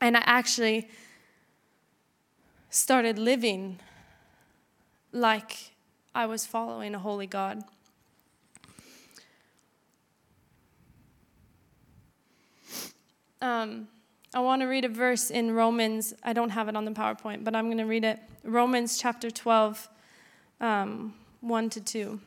And 0.00 0.16
I 0.16 0.22
actually 0.24 0.88
started 2.70 3.18
living 3.18 3.78
like 5.12 5.72
I 6.14 6.26
was 6.26 6.46
following 6.46 6.94
a 6.94 6.98
holy 6.98 7.26
God. 7.26 7.62
Um, 13.42 13.88
I 14.32 14.38
want 14.38 14.62
to 14.62 14.66
read 14.66 14.84
a 14.84 14.88
verse 14.88 15.30
in 15.30 15.50
Romans. 15.50 16.14
I 16.22 16.32
don't 16.32 16.50
have 16.50 16.68
it 16.68 16.76
on 16.76 16.84
the 16.84 16.92
PowerPoint, 16.92 17.42
but 17.42 17.56
I'm 17.56 17.66
going 17.66 17.78
to 17.78 17.84
read 17.84 18.04
it. 18.04 18.20
Romans 18.44 18.96
chapter 18.96 19.28
12, 19.28 19.88
um, 20.60 21.14
1 21.40 21.70
to 21.70 21.80
2. 21.80 22.20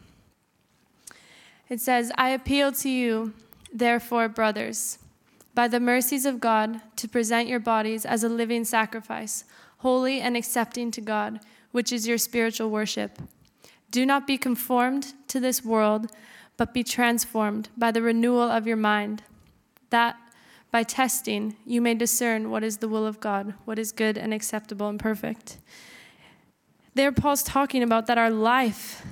It 1.70 1.80
says, 1.80 2.12
I 2.18 2.30
appeal 2.30 2.74
to 2.74 2.90
you, 2.90 3.34
therefore, 3.74 4.28
brothers, 4.28 5.00
by 5.56 5.70
the 5.70 5.80
mercies 5.80 6.26
of 6.26 6.42
God, 6.42 6.82
to 6.98 7.08
present 7.08 7.48
your 7.48 7.62
bodies 7.62 8.06
as 8.06 8.24
a 8.26 8.30
living 8.30 8.66
sacrifice, 8.66 9.46
holy 9.78 10.20
and 10.20 10.36
accepting 10.36 10.92
to 10.92 11.02
God, 11.02 11.40
which 11.72 11.94
is 11.94 12.06
your 12.06 12.18
spiritual 12.18 12.70
worship. 12.70 13.18
Do 13.92 14.06
not 14.06 14.28
be 14.28 14.38
conformed 14.38 15.14
to 15.30 15.40
this 15.40 15.64
world, 15.64 16.08
but 16.58 16.74
be 16.74 16.84
transformed 16.84 17.70
by 17.78 17.92
the 17.92 18.02
renewal 18.02 18.52
of 18.52 18.68
your 18.68 18.78
mind, 18.78 19.24
that 19.90 20.18
by 20.74 20.82
testing 20.82 21.56
you 21.68 21.80
may 21.82 21.94
discern 21.94 22.50
what 22.50 22.64
is 22.64 22.78
the 22.78 22.88
will 22.88 23.06
of 23.06 23.20
God, 23.20 23.54
what 23.64 23.78
is 23.78 23.92
good 23.92 24.18
and 24.18 24.34
acceptable 24.34 24.90
and 24.90 25.00
perfect. 25.00 25.60
There, 26.96 27.12
Paul's 27.12 27.44
talking 27.44 27.84
about 27.84 28.08
that 28.08 28.18
our 28.18 28.32
life 28.32 29.06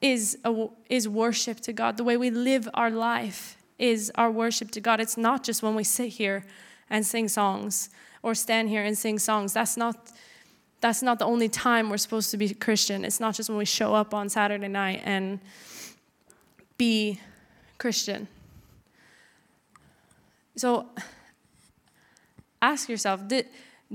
is, 0.00 0.38
a, 0.44 0.68
is 0.88 1.08
worship 1.08 1.58
to 1.62 1.72
God. 1.72 1.96
The 1.96 2.04
way 2.04 2.16
we 2.16 2.30
live 2.30 2.68
our 2.72 2.88
life 2.88 3.58
is 3.80 4.12
our 4.14 4.30
worship 4.30 4.70
to 4.70 4.80
God. 4.80 5.00
It's 5.00 5.16
not 5.16 5.42
just 5.42 5.60
when 5.60 5.74
we 5.74 5.82
sit 5.82 6.10
here 6.10 6.44
and 6.88 7.04
sing 7.04 7.26
songs 7.26 7.90
or 8.22 8.36
stand 8.36 8.68
here 8.68 8.84
and 8.84 8.96
sing 8.96 9.18
songs. 9.18 9.52
That's 9.52 9.76
not 9.76 10.12
that's 10.80 11.02
not 11.02 11.18
the 11.18 11.24
only 11.24 11.48
time 11.48 11.90
we're 11.90 11.96
supposed 11.96 12.30
to 12.30 12.36
be 12.36 12.54
Christian. 12.54 13.04
It's 13.04 13.18
not 13.18 13.34
just 13.34 13.48
when 13.48 13.58
we 13.58 13.64
show 13.64 13.92
up 13.96 14.14
on 14.14 14.28
Saturday 14.28 14.68
night 14.68 15.02
and 15.04 15.40
be 16.76 17.18
Christian. 17.78 18.28
So 20.58 20.86
ask 22.60 22.88
yourself 22.88 23.22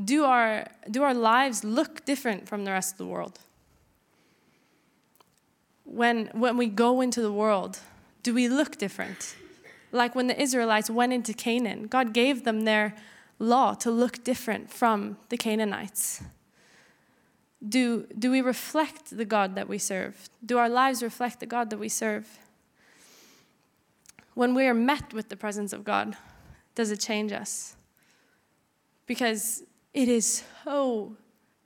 do 0.03 0.23
our, 0.23 0.67
do 0.89 1.03
our 1.03 1.13
lives 1.13 1.63
look 1.63 2.03
different 2.05 2.47
from 2.47 2.65
the 2.65 2.71
rest 2.71 2.93
of 2.93 2.97
the 2.97 3.05
world? 3.05 3.39
When, 5.83 6.27
when 6.33 6.57
we 6.57 6.67
go 6.67 7.01
into 7.01 7.21
the 7.21 7.31
world, 7.31 7.79
do 8.23 8.33
we 8.33 8.47
look 8.47 8.77
different? 8.77 9.35
Like 9.91 10.15
when 10.15 10.25
the 10.25 10.41
Israelites 10.41 10.89
went 10.89 11.13
into 11.13 11.33
Canaan, 11.33 11.85
God 11.85 12.13
gave 12.13 12.43
them 12.43 12.61
their 12.61 12.95
law 13.37 13.75
to 13.75 13.91
look 13.91 14.23
different 14.23 14.71
from 14.71 15.17
the 15.29 15.37
Canaanites 15.37 16.23
do, 17.67 18.05
do 18.17 18.31
we 18.31 18.41
reflect 18.41 19.15
the 19.15 19.25
God 19.25 19.55
that 19.55 19.69
we 19.69 19.77
serve? 19.77 20.29
Do 20.45 20.57
our 20.57 20.69
lives 20.69 21.01
reflect 21.01 21.39
the 21.39 21.45
God 21.45 21.69
that 21.69 21.77
we 21.77 21.89
serve? 21.89 22.39
When 24.33 24.53
we 24.53 24.65
are 24.65 24.73
met 24.73 25.13
with 25.13 25.29
the 25.29 25.37
presence 25.37 25.73
of 25.73 25.83
God, 25.83 26.17
does 26.75 26.91
it 26.91 26.99
change 26.99 27.31
us? 27.31 27.75
Because 29.05 29.63
it 29.93 30.07
is 30.07 30.43
so 30.63 31.15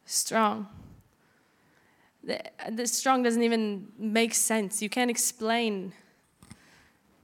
strong. 0.05 0.67
The, 2.23 2.41
the 2.69 2.87
strong 2.87 3.23
doesn't 3.23 3.43
even 3.43 3.87
make 3.97 4.33
sense. 4.33 4.81
You 4.81 4.89
can't 4.89 5.09
explain 5.11 5.93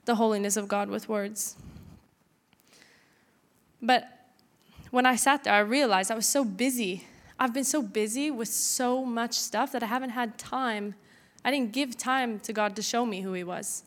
the 0.06 0.15
holiness 0.15 0.56
of 0.56 0.67
God 0.67 0.89
with 0.89 1.10
words. 1.10 1.56
But 3.82 4.08
when 4.91 5.06
I 5.06 5.15
sat 5.15 5.43
there, 5.43 5.54
I 5.54 5.60
realized 5.60 6.12
I 6.12 6.15
was 6.15 6.28
so 6.28 6.46
busy 6.46 7.06
I've 7.39 7.54
been 7.54 7.63
so 7.63 7.82
busy 7.82 8.32
with 8.32 8.48
so 8.48 9.04
much 9.04 9.34
stuff 9.34 9.72
that 9.74 9.84
I 9.84 9.88
haven't 9.88 10.12
had 10.12 10.38
time. 10.38 10.96
I 11.43 11.52
didn't 11.52 11.74
give 11.74 11.98
time 11.98 12.39
to 12.39 12.54
God 12.54 12.76
to 12.78 12.82
show 12.82 13.06
me 13.06 13.22
who 13.22 13.34
He 13.34 13.43
was. 13.43 13.84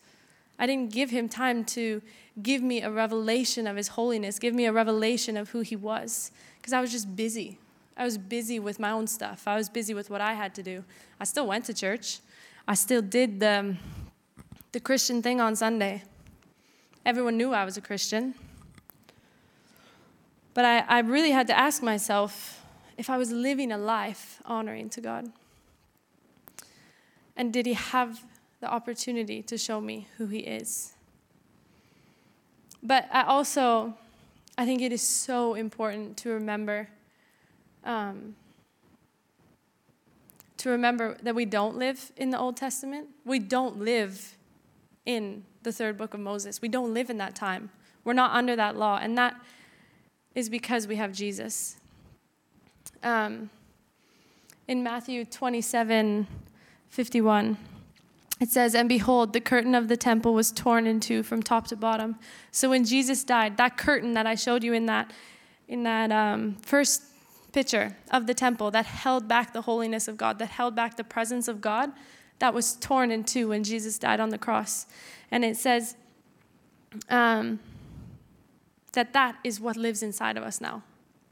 I 0.59 0.67
didn't 0.67 0.93
give 0.93 1.11
him 1.11 1.29
time 1.29 1.65
to 1.67 2.03
give 2.43 2.63
me 2.63 2.83
a 2.83 2.91
revelation 2.91 3.67
of 3.67 3.77
his 3.77 3.89
holiness, 3.89 4.39
give 4.39 4.55
me 4.55 4.67
a 4.67 4.73
revelation 4.73 5.37
of 5.37 5.51
who 5.51 5.61
he 5.61 5.77
was, 5.77 6.31
because 6.59 6.73
I 6.73 6.81
was 6.81 6.91
just 6.91 7.15
busy. 7.15 7.59
I 7.97 8.05
was 8.05 8.19
busy 8.19 8.59
with 8.59 8.79
my 8.79 8.91
own 8.91 9.07
stuff. 9.07 9.47
I 9.47 9.57
was 9.57 9.69
busy 9.69 9.95
with 9.95 10.11
what 10.11 10.21
I 10.21 10.35
had 10.35 10.55
to 10.57 10.63
do. 10.63 10.85
I 11.19 11.25
still 11.25 11.47
went 11.47 11.65
to 11.67 11.75
church. 11.75 12.21
I 12.69 12.75
still 12.75 13.01
did 13.01 13.41
the, 13.41 13.61
um, 13.61 13.79
the 14.73 14.81
Christian 14.81 15.23
thing 15.23 15.41
on 15.41 15.57
Sunday. 15.57 16.03
Everyone 17.07 17.37
knew 17.37 17.55
I 17.55 17.65
was 17.65 17.77
a 17.77 17.81
Christian. 17.81 18.35
But 20.53 20.65
I, 20.65 20.79
I 20.81 20.99
really 21.01 21.31
had 21.31 21.47
to 21.47 21.59
ask 21.59 21.83
myself 21.83 22.63
if 22.99 23.09
I 23.09 23.17
was 23.17 23.31
living 23.31 23.73
a 23.73 23.79
life 23.79 24.41
honoring 24.45 24.91
to 24.91 25.01
God. 25.01 25.31
And 27.37 27.53
did 27.53 27.67
He 27.67 27.75
have 27.75 28.25
the 28.67 28.73
opportunity 28.73 29.43
to 29.43 29.57
show 29.57 29.81
me 29.81 30.09
who 30.19 30.27
He 30.27 30.41
is? 30.41 30.95
But 32.83 33.09
I 33.13 33.23
also, 33.23 33.95
I 34.59 34.65
think 34.65 34.83
it 34.83 34.93
is 34.93 35.03
so 35.03 35.55
important 35.55 36.17
to 36.19 36.31
remember. 36.31 36.89
Um, 37.85 38.35
to 40.57 40.71
remember 40.71 41.17
that 41.23 41.35
we 41.35 41.45
don't 41.45 41.77
live 41.77 42.11
in 42.17 42.31
the 42.31 42.39
Old 42.39 42.57
Testament. 42.57 43.09
We 43.25 43.39
don't 43.39 43.79
live 43.79 44.37
in 45.05 45.45
the 45.63 45.71
third 45.71 45.97
book 45.97 46.15
of 46.15 46.19
Moses. 46.19 46.61
We 46.61 46.69
don't 46.69 46.93
live 46.93 47.09
in 47.09 47.19
that 47.19 47.37
time. 47.37 47.71
We're 48.03 48.15
not 48.15 48.33
under 48.33 48.57
that 48.57 48.77
law. 48.77 48.99
And 49.01 49.17
that 49.17 49.37
is 50.35 50.49
because 50.49 50.89
we 50.89 50.97
have 50.97 51.13
Jesus. 51.13 51.77
Um, 53.05 53.51
in 54.67 54.83
Matthew 54.83 55.25
27 55.25 56.27
51, 56.89 57.59
it 58.39 58.51
says, 58.51 58.75
And 58.75 58.89
behold, 58.89 59.33
the 59.33 59.41
curtain 59.41 59.75
of 59.75 59.89
the 59.89 59.97
temple 59.97 60.35
was 60.35 60.53
torn 60.53 60.87
in 60.87 61.01
two 61.01 61.23
from 61.23 61.43
top 61.43 61.67
to 61.69 61.77
bottom. 61.77 62.17
So 62.51 62.71
when 62.71 62.85
Jesus 62.85 63.25
died, 63.25 63.57
that 63.57 63.77
curtain 63.77 64.13
that 64.15 64.27
I 64.27 64.35
showed 64.35 64.63
you 64.63 64.73
in 64.73 64.87
that, 64.87 65.13
in 65.69 65.85
that 65.85 66.13
um, 66.13 66.57
first 66.57 67.03
picture 67.53 67.97
of 68.11 68.27
the 68.27 68.35
temple 68.35 68.71
that 68.73 68.85
held 68.85 69.27
back 69.27 69.53
the 69.53 69.63
holiness 69.63 70.09
of 70.09 70.17
God, 70.17 70.39
that 70.39 70.51
held 70.51 70.75
back 70.75 70.97
the 70.97 71.05
presence 71.05 71.49
of 71.49 71.61
God, 71.61 71.93
that 72.39 72.53
was 72.53 72.75
torn 72.75 73.11
in 73.11 73.25
two 73.25 73.49
when 73.49 73.65
Jesus 73.65 73.99
died 73.99 74.21
on 74.21 74.29
the 74.29 74.39
cross. 74.39 74.87
And 75.31 75.45
it 75.45 75.57
says 75.57 75.97
um, 77.09 77.59
that 78.93 79.15
that 79.15 79.37
is 79.43 79.59
what 79.59 79.77
lives 79.77 80.03
inside 80.03 80.37
of 80.37 80.43
us 80.43 80.61
now. 80.61 80.83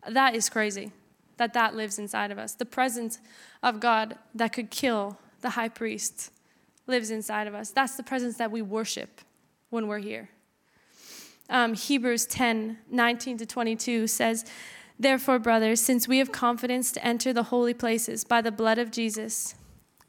That 0.09 0.35
is 0.35 0.49
crazy 0.49 0.93
that 1.37 1.53
that 1.55 1.75
lives 1.75 1.99
inside 1.99 2.31
of 2.31 2.39
us. 2.39 2.55
The 2.55 2.65
presence 2.65 3.19
of 3.63 3.81
God 3.81 4.17
that 4.35 4.53
could 4.53 4.71
kill 4.71 5.19
the 5.41 5.51
high 5.51 5.69
priest 5.69 6.31
lives 6.87 7.11
inside 7.11 7.47
of 7.47 7.55
us. 7.55 7.71
That's 7.71 7.97
the 7.97 8.03
presence 8.03 8.37
that 8.37 8.51
we 8.51 8.63
worship 8.63 9.21
when 9.71 9.89
we're 9.89 9.99
here. 9.99 10.31
Um, 11.49 11.75
Hebrews 11.75 12.27
10 12.27 12.79
19 12.91 13.39
to 13.39 13.47
22 13.47 14.07
says, 14.07 14.45
Therefore, 14.99 15.39
brothers, 15.39 15.81
since 15.81 16.07
we 16.07 16.19
have 16.19 16.31
confidence 16.31 16.93
to 16.93 17.05
enter 17.05 17.33
the 17.33 17.45
holy 17.45 17.75
places 17.75 18.25
by 18.25 18.41
the 18.41 18.53
blood 18.53 18.79
of 18.79 18.91
Jesus, 18.91 19.55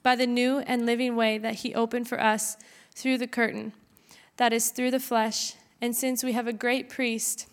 by 0.04 0.16
the 0.16 0.28
new 0.28 0.60
and 0.60 0.86
living 0.86 1.16
way 1.16 1.38
that 1.38 1.56
he 1.56 1.74
opened 1.74 2.08
for 2.08 2.22
us 2.22 2.56
through 2.94 3.18
the 3.18 3.28
curtain, 3.28 3.74
that 4.38 4.54
is, 4.54 4.70
through 4.70 4.92
the 4.92 5.00
flesh, 5.00 5.56
and 5.82 5.96
since 5.96 6.24
we 6.24 6.34
have 6.34 6.48
a 6.48 6.54
great 6.54 6.90
priest 6.90 7.48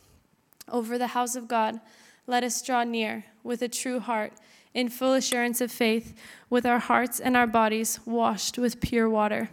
over 0.71 0.99
the 0.99 1.09
house 1.09 1.35
of 1.35 1.49
God, 1.49 1.81
let 2.27 2.45
us 2.45 2.63
draw 2.63 2.85
near 2.85 3.25
with 3.43 3.63
a 3.63 3.69
true 3.69 3.99
heart, 3.99 4.35
in 4.75 4.89
full 4.89 5.13
assurance 5.13 5.61
of 5.61 5.71
faith, 5.71 6.15
with 6.49 6.65
our 6.67 6.79
hearts 6.79 7.21
and 7.21 7.37
our 7.37 7.47
bodies 7.47 8.01
washed 8.05 8.59
with 8.59 8.81
pure 8.81 9.09
water. 9.09 9.51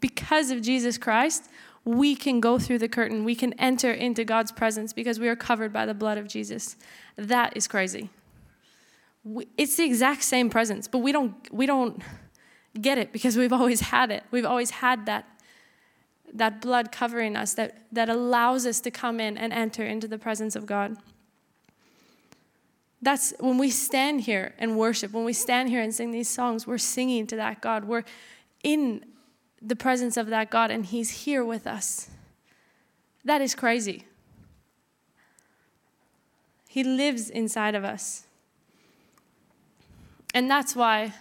Because 0.00 0.50
of 0.50 0.62
Jesus 0.62 0.98
Christ, 0.98 1.48
we 1.84 2.14
can 2.14 2.40
go 2.40 2.58
through 2.58 2.78
the 2.78 2.88
curtain. 2.88 3.24
We 3.24 3.34
can 3.34 3.52
enter 3.54 3.92
into 3.92 4.24
God's 4.24 4.52
presence 4.52 4.92
because 4.92 5.18
we 5.18 5.28
are 5.28 5.36
covered 5.36 5.72
by 5.72 5.86
the 5.86 5.94
blood 5.94 6.18
of 6.18 6.28
Jesus. 6.28 6.76
That 7.16 7.56
is 7.56 7.66
crazy. 7.66 8.10
it's 9.56 9.76
the 9.76 9.84
exact 9.84 10.22
same 10.22 10.50
presence, 10.50 10.88
but 10.88 10.98
we 10.98 11.12
don't 11.12 11.34
we 11.52 11.66
don't 11.66 12.02
get 12.80 12.98
it 12.98 13.12
because 13.12 13.36
we've 13.36 13.52
always 13.52 13.80
had 13.80 14.10
it. 14.10 14.24
We've 14.30 14.46
always 14.46 14.70
had 14.70 15.06
that 15.06 15.26
that 16.34 16.60
blood 16.60 16.90
covering 16.90 17.36
us 17.36 17.54
that 17.54 17.86
that 17.92 18.08
allows 18.08 18.66
us 18.66 18.80
to 18.80 18.90
come 18.90 19.20
in 19.20 19.36
and 19.36 19.52
enter 19.52 19.84
into 19.84 20.08
the 20.08 20.18
presence 20.18 20.56
of 20.56 20.66
God. 20.66 20.96
That's 23.02 23.34
when 23.40 23.58
we 23.58 23.68
stand 23.70 24.22
here 24.22 24.54
and 24.58 24.78
worship, 24.78 25.12
when 25.12 25.24
we 25.24 25.32
stand 25.32 25.68
here 25.68 25.82
and 25.82 25.92
sing 25.92 26.12
these 26.12 26.28
songs, 26.28 26.66
we're 26.68 26.78
singing 26.78 27.26
to 27.26 27.36
that 27.36 27.60
God. 27.60 27.84
We're 27.84 28.04
in 28.62 29.04
the 29.60 29.74
presence 29.74 30.16
of 30.16 30.28
that 30.28 30.50
God 30.50 30.70
and 30.70 30.86
He's 30.86 31.10
here 31.24 31.44
with 31.44 31.66
us. 31.66 32.08
That 33.24 33.40
is 33.40 33.56
crazy. 33.56 34.04
He 36.68 36.84
lives 36.84 37.28
inside 37.28 37.74
of 37.74 37.84
us. 37.84 38.24
And 40.32 40.50
that's 40.50 40.74
why 40.74 41.12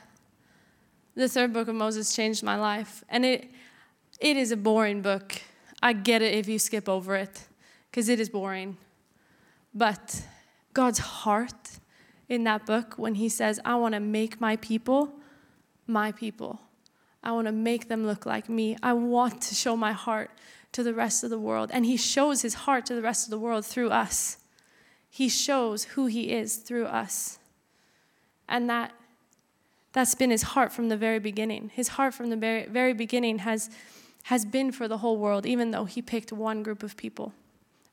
the 1.15 1.28
third 1.28 1.52
book 1.52 1.67
of 1.67 1.76
Moses 1.76 2.15
changed 2.15 2.44
my 2.44 2.56
life. 2.56 3.04
And 3.10 3.26
it, 3.26 3.50
it 4.20 4.38
is 4.38 4.52
a 4.52 4.58
boring 4.58 5.02
book. 5.02 5.41
I 5.84 5.94
get 5.94 6.22
it 6.22 6.36
if 6.36 6.48
you 6.48 6.60
skip 6.60 6.88
over 6.88 7.15
it, 7.15 7.48
because 7.89 8.08
it 8.08 8.20
is 8.20 8.30
boring. 8.30 8.78
But 9.74 10.24
God's 10.73 10.99
heart 10.99 11.79
in 12.29 12.43
that 12.45 12.65
book 12.65 12.93
when 12.97 13.15
He 13.15 13.29
says, 13.29 13.60
I 13.65 13.75
want 13.75 13.93
to 13.93 13.99
make 13.99 14.39
my 14.39 14.55
people 14.55 15.13
my 15.91 16.12
people. 16.12 16.62
I 17.23 17.31
want 17.34 17.47
to 17.47 17.51
make 17.51 17.88
them 17.88 18.05
look 18.05 18.25
like 18.25 18.49
me. 18.49 18.77
I 18.81 18.93
want 18.93 19.41
to 19.43 19.55
show 19.55 19.75
my 19.75 19.91
heart 19.91 20.31
to 20.71 20.84
the 20.84 20.93
rest 20.93 21.23
of 21.23 21.29
the 21.29 21.39
world. 21.39 21.69
And 21.73 21.86
He 21.86 21.97
shows 21.97 22.41
His 22.41 22.53
heart 22.53 22.86
to 22.88 22.95
the 22.95 23.01
rest 23.01 23.27
of 23.27 23.31
the 23.31 23.39
world 23.39 23.65
through 23.65 23.89
us. 23.89 24.38
He 25.10 25.29
shows 25.29 25.84
who 25.84 26.07
He 26.07 26.31
is 26.31 26.55
through 26.55 26.86
us. 26.86 27.38
And 28.47 28.69
that, 28.69 28.93
that's 29.93 30.15
been 30.15 30.31
His 30.31 30.43
heart 30.43 30.71
from 30.71 30.89
the 30.89 30.97
very 30.97 31.19
beginning. 31.19 31.69
His 31.73 31.89
heart 31.89 32.13
from 32.13 32.29
the 32.29 32.38
very, 32.38 32.65
very 32.65 32.93
beginning 32.93 33.39
has, 33.39 33.69
has 34.23 34.45
been 34.45 34.71
for 34.71 34.88
the 34.88 34.99
whole 34.99 35.17
world, 35.17 35.45
even 35.45 35.71
though 35.71 35.86
He 35.86 36.01
picked 36.01 36.31
one 36.31 36.63
group 36.63 36.81
of 36.81 36.97
people. 36.97 37.34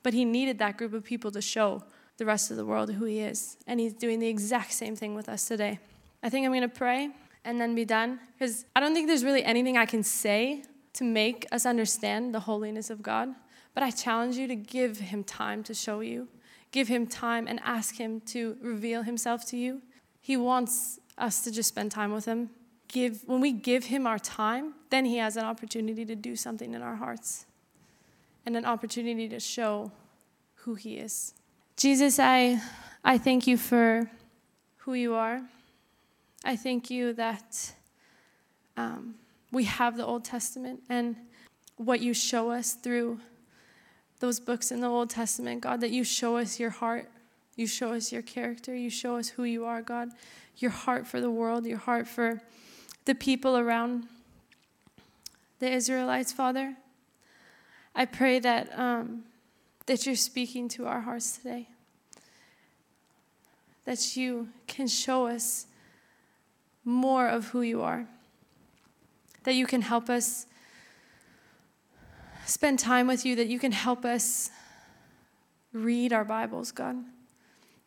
But 0.02 0.14
He 0.14 0.24
needed 0.24 0.58
that 0.58 0.78
group 0.78 0.94
of 0.94 1.04
people 1.04 1.30
to 1.32 1.42
show 1.42 1.82
the 2.18 2.26
rest 2.26 2.50
of 2.50 2.56
the 2.56 2.64
world 2.64 2.92
who 2.92 3.04
He 3.06 3.20
is. 3.20 3.56
And 3.66 3.80
He's 3.80 3.94
doing 3.94 4.18
the 4.18 4.28
exact 4.28 4.72
same 4.72 4.94
thing 4.94 5.14
with 5.14 5.28
us 5.28 5.48
today. 5.48 5.78
I 6.22 6.28
think 6.28 6.44
I'm 6.44 6.52
going 6.52 6.62
to 6.62 6.68
pray 6.68 7.10
and 7.44 7.60
then 7.60 7.74
be 7.74 7.84
done. 7.84 8.20
Because 8.38 8.66
I 8.76 8.80
don't 8.80 8.92
think 8.92 9.06
there's 9.06 9.24
really 9.24 9.44
anything 9.44 9.76
I 9.76 9.86
can 9.86 10.02
say 10.02 10.62
to 10.94 11.04
make 11.04 11.46
us 11.52 11.64
understand 11.64 12.34
the 12.34 12.40
holiness 12.40 12.90
of 12.90 13.02
God. 13.02 13.34
But 13.72 13.82
I 13.82 13.90
challenge 13.90 14.36
you 14.36 14.48
to 14.48 14.56
give 14.56 14.98
Him 14.98 15.22
time 15.24 15.62
to 15.64 15.74
show 15.74 16.00
you, 16.00 16.28
give 16.72 16.88
Him 16.88 17.06
time 17.06 17.46
and 17.46 17.60
ask 17.64 17.96
Him 17.96 18.20
to 18.22 18.56
reveal 18.60 19.02
Himself 19.02 19.46
to 19.46 19.56
you. 19.56 19.80
He 20.20 20.36
wants 20.36 20.98
us 21.16 21.42
to 21.44 21.52
just 21.52 21.68
spend 21.68 21.92
time 21.92 22.12
with 22.12 22.24
Him. 22.24 22.50
Give, 22.88 23.22
when 23.26 23.40
we 23.40 23.52
give 23.52 23.84
Him 23.84 24.06
our 24.06 24.18
time, 24.18 24.74
then 24.90 25.04
He 25.04 25.18
has 25.18 25.36
an 25.36 25.44
opportunity 25.44 26.04
to 26.04 26.16
do 26.16 26.34
something 26.34 26.74
in 26.74 26.82
our 26.82 26.96
hearts 26.96 27.46
and 28.44 28.56
an 28.56 28.64
opportunity 28.64 29.28
to 29.28 29.38
show 29.38 29.92
who 30.54 30.74
He 30.74 30.96
is. 30.96 31.34
Jesus, 31.78 32.18
I, 32.18 32.60
I 33.04 33.18
thank 33.18 33.46
you 33.46 33.56
for 33.56 34.10
who 34.78 34.94
you 34.94 35.14
are. 35.14 35.40
I 36.44 36.56
thank 36.56 36.90
you 36.90 37.12
that 37.12 37.72
um, 38.76 39.14
we 39.52 39.62
have 39.62 39.96
the 39.96 40.04
Old 40.04 40.24
Testament 40.24 40.80
and 40.88 41.14
what 41.76 42.00
you 42.00 42.14
show 42.14 42.50
us 42.50 42.72
through 42.72 43.20
those 44.18 44.40
books 44.40 44.72
in 44.72 44.80
the 44.80 44.88
Old 44.88 45.08
Testament, 45.08 45.60
God, 45.60 45.80
that 45.80 45.92
you 45.92 46.02
show 46.02 46.36
us 46.36 46.58
your 46.58 46.70
heart, 46.70 47.08
you 47.54 47.68
show 47.68 47.92
us 47.92 48.10
your 48.10 48.22
character, 48.22 48.74
you 48.74 48.90
show 48.90 49.16
us 49.16 49.28
who 49.28 49.44
you 49.44 49.64
are, 49.64 49.80
God, 49.80 50.08
your 50.56 50.72
heart 50.72 51.06
for 51.06 51.20
the 51.20 51.30
world, 51.30 51.64
your 51.64 51.78
heart 51.78 52.08
for 52.08 52.42
the 53.04 53.14
people 53.14 53.56
around 53.56 54.08
the 55.60 55.70
Israelites, 55.70 56.32
Father. 56.32 56.74
I 57.94 58.04
pray 58.04 58.40
that 58.40 58.76
um, 58.76 59.22
that 59.88 60.04
you're 60.04 60.14
speaking 60.14 60.68
to 60.68 60.86
our 60.86 61.00
hearts 61.00 61.38
today. 61.38 61.66
That 63.86 64.16
you 64.16 64.48
can 64.66 64.86
show 64.86 65.26
us 65.26 65.66
more 66.84 67.26
of 67.26 67.48
who 67.48 67.62
you 67.62 67.82
are. 67.82 68.06
That 69.44 69.54
you 69.54 69.66
can 69.66 69.80
help 69.80 70.10
us 70.10 70.46
spend 72.44 72.78
time 72.78 73.06
with 73.06 73.24
you, 73.24 73.34
that 73.36 73.46
you 73.46 73.58
can 73.58 73.72
help 73.72 74.04
us 74.04 74.50
read 75.72 76.12
our 76.12 76.24
Bibles, 76.24 76.70
God. 76.70 76.96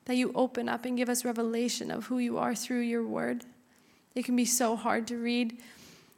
That 0.06 0.16
you 0.16 0.32
open 0.34 0.68
up 0.68 0.86
and 0.86 0.98
give 0.98 1.08
us 1.08 1.24
revelation 1.24 1.92
of 1.92 2.08
who 2.08 2.18
you 2.18 2.40
are 2.40 2.56
through 2.56 2.82
your 2.82 3.06
word. 3.06 3.46
It 4.16 4.26
can 4.26 4.36
be 4.36 4.46
so 4.46 4.76
hard 4.76 5.06
to 5.08 5.18
read 5.18 5.60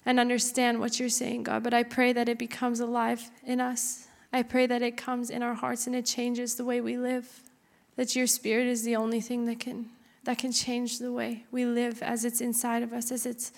and 0.06 0.18
understand 0.18 0.80
what 0.80 0.98
you're 0.98 1.10
saying, 1.10 1.44
God, 1.44 1.62
but 1.62 1.74
I 1.74 1.84
pray 1.84 2.14
that 2.14 2.30
it 2.30 2.40
becomes 2.40 2.80
alive 2.80 3.30
in 3.46 3.60
us. 3.60 4.08
I 4.34 4.42
pray 4.42 4.66
that 4.66 4.82
it 4.82 4.98
comes 4.98 5.30
in 5.30 5.44
our 5.44 5.54
hearts 5.54 5.86
and 5.86 5.96
it 5.96 6.06
changes 6.06 6.56
the 6.56 6.66
way 6.66 6.82
we 6.82 6.98
live. 6.98 7.42
That 7.96 8.16
your 8.16 8.26
spirit 8.26 8.66
is 8.66 8.84
the 8.84 8.96
only 8.96 9.22
thing 9.22 9.46
that 9.46 9.60
can 9.60 9.92
that 10.24 10.38
can 10.38 10.52
change 10.52 11.00
the 11.00 11.12
way 11.12 11.44
we 11.52 11.66
live 11.66 12.02
as 12.02 12.24
it's 12.24 12.40
inside 12.42 12.82
of 12.82 12.94
us, 12.94 13.12
as 13.12 13.26
it's 13.26 13.52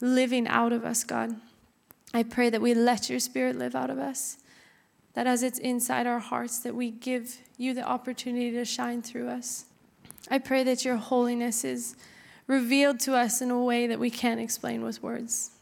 living 0.00 0.46
out 0.46 0.72
of 0.72 0.84
us, 0.84 1.04
God. 1.04 1.36
I 2.12 2.22
pray 2.22 2.50
that 2.50 2.60
we 2.60 2.74
let 2.74 3.08
your 3.08 3.18
spirit 3.18 3.56
live 3.56 3.74
out 3.74 3.90
of 3.90 3.98
us. 3.98 4.38
That 5.14 5.26
as 5.26 5.42
it's 5.42 5.58
inside 5.58 6.06
our 6.06 6.18
hearts, 6.18 6.58
that 6.60 6.74
we 6.74 6.90
give 6.90 7.38
you 7.56 7.72
the 7.72 7.82
opportunity 7.82 8.50
to 8.52 8.64
shine 8.66 9.00
through 9.00 9.28
us. 9.28 9.64
I 10.30 10.38
pray 10.38 10.64
that 10.64 10.84
your 10.84 10.96
holiness 10.96 11.64
is 11.64 11.96
revealed 12.46 13.00
to 13.00 13.16
us 13.16 13.40
in 13.40 13.50
a 13.50 13.62
way 13.62 13.86
that 13.86 13.98
we 13.98 14.10
can't 14.10 14.40
explain 14.40 14.82
with 14.82 15.02
words. 15.02 15.52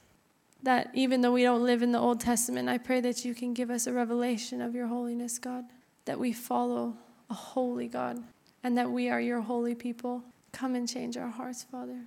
That 0.64 0.90
even 0.94 1.20
though 1.20 1.32
we 1.32 1.42
don't 1.42 1.62
live 1.62 1.82
in 1.82 1.92
the 1.92 1.98
Old 1.98 2.20
Testament, 2.20 2.68
I 2.68 2.78
pray 2.78 3.00
that 3.02 3.24
you 3.24 3.34
can 3.34 3.54
give 3.54 3.70
us 3.70 3.86
a 3.86 3.92
revelation 3.92 4.60
of 4.60 4.74
your 4.74 4.86
holiness, 4.86 5.38
God. 5.38 5.64
That 6.06 6.18
we 6.18 6.32
follow 6.32 6.96
a 7.30 7.34
holy 7.34 7.86
God 7.86 8.22
and 8.62 8.76
that 8.78 8.90
we 8.90 9.08
are 9.10 9.20
your 9.20 9.42
holy 9.42 9.74
people. 9.74 10.22
Come 10.52 10.74
and 10.74 10.88
change 10.88 11.16
our 11.16 11.28
hearts, 11.28 11.64
Father. 11.70 11.98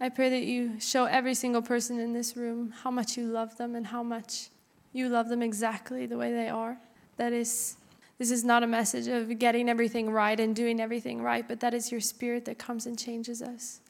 I 0.00 0.08
pray 0.08 0.30
that 0.30 0.44
you 0.44 0.78
show 0.80 1.06
every 1.06 1.34
single 1.34 1.62
person 1.62 1.98
in 1.98 2.12
this 2.12 2.36
room 2.36 2.72
how 2.82 2.90
much 2.90 3.16
you 3.16 3.26
love 3.26 3.56
them 3.56 3.74
and 3.74 3.86
how 3.86 4.02
much 4.02 4.48
you 4.92 5.08
love 5.08 5.28
them 5.28 5.42
exactly 5.42 6.06
the 6.06 6.16
way 6.16 6.32
they 6.32 6.48
are. 6.48 6.78
That 7.16 7.32
is, 7.32 7.76
this 8.18 8.30
is 8.30 8.44
not 8.44 8.62
a 8.62 8.66
message 8.66 9.08
of 9.08 9.38
getting 9.38 9.68
everything 9.68 10.10
right 10.10 10.38
and 10.38 10.54
doing 10.54 10.80
everything 10.80 11.20
right, 11.20 11.46
but 11.46 11.60
that 11.60 11.74
is 11.74 11.90
your 11.90 12.00
spirit 12.00 12.44
that 12.44 12.58
comes 12.58 12.86
and 12.86 12.98
changes 12.98 13.42
us. 13.42 13.80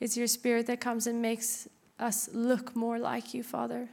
It's 0.00 0.16
your 0.16 0.26
spirit 0.26 0.66
that 0.66 0.80
comes 0.80 1.06
and 1.06 1.20
makes 1.20 1.68
us 1.98 2.28
look 2.32 2.74
more 2.74 2.98
like 2.98 3.34
you, 3.34 3.42
Father. 3.42 3.88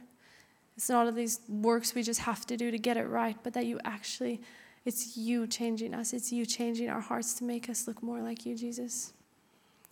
It's 0.76 0.88
not 0.88 1.06
all 1.06 1.12
these 1.12 1.40
works 1.48 1.94
we 1.94 2.02
just 2.02 2.20
have 2.20 2.46
to 2.46 2.56
do 2.56 2.70
to 2.70 2.78
get 2.78 2.96
it 2.96 3.08
right, 3.08 3.36
but 3.42 3.52
that 3.54 3.66
you 3.66 3.78
actually, 3.84 4.40
it's 4.84 5.16
you 5.16 5.46
changing 5.46 5.94
us. 5.94 6.12
It's 6.12 6.32
you 6.32 6.46
changing 6.46 6.88
our 6.88 7.00
hearts 7.00 7.34
to 7.34 7.44
make 7.44 7.68
us 7.68 7.86
look 7.86 8.02
more 8.02 8.20
like 8.20 8.46
you, 8.46 8.56
Jesus. 8.56 9.12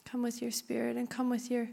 Come 0.04 0.22
with 0.22 0.42
your 0.42 0.50
spirit 0.50 0.96
and 0.96 1.08
come 1.08 1.30
with 1.30 1.50
your 1.50 1.68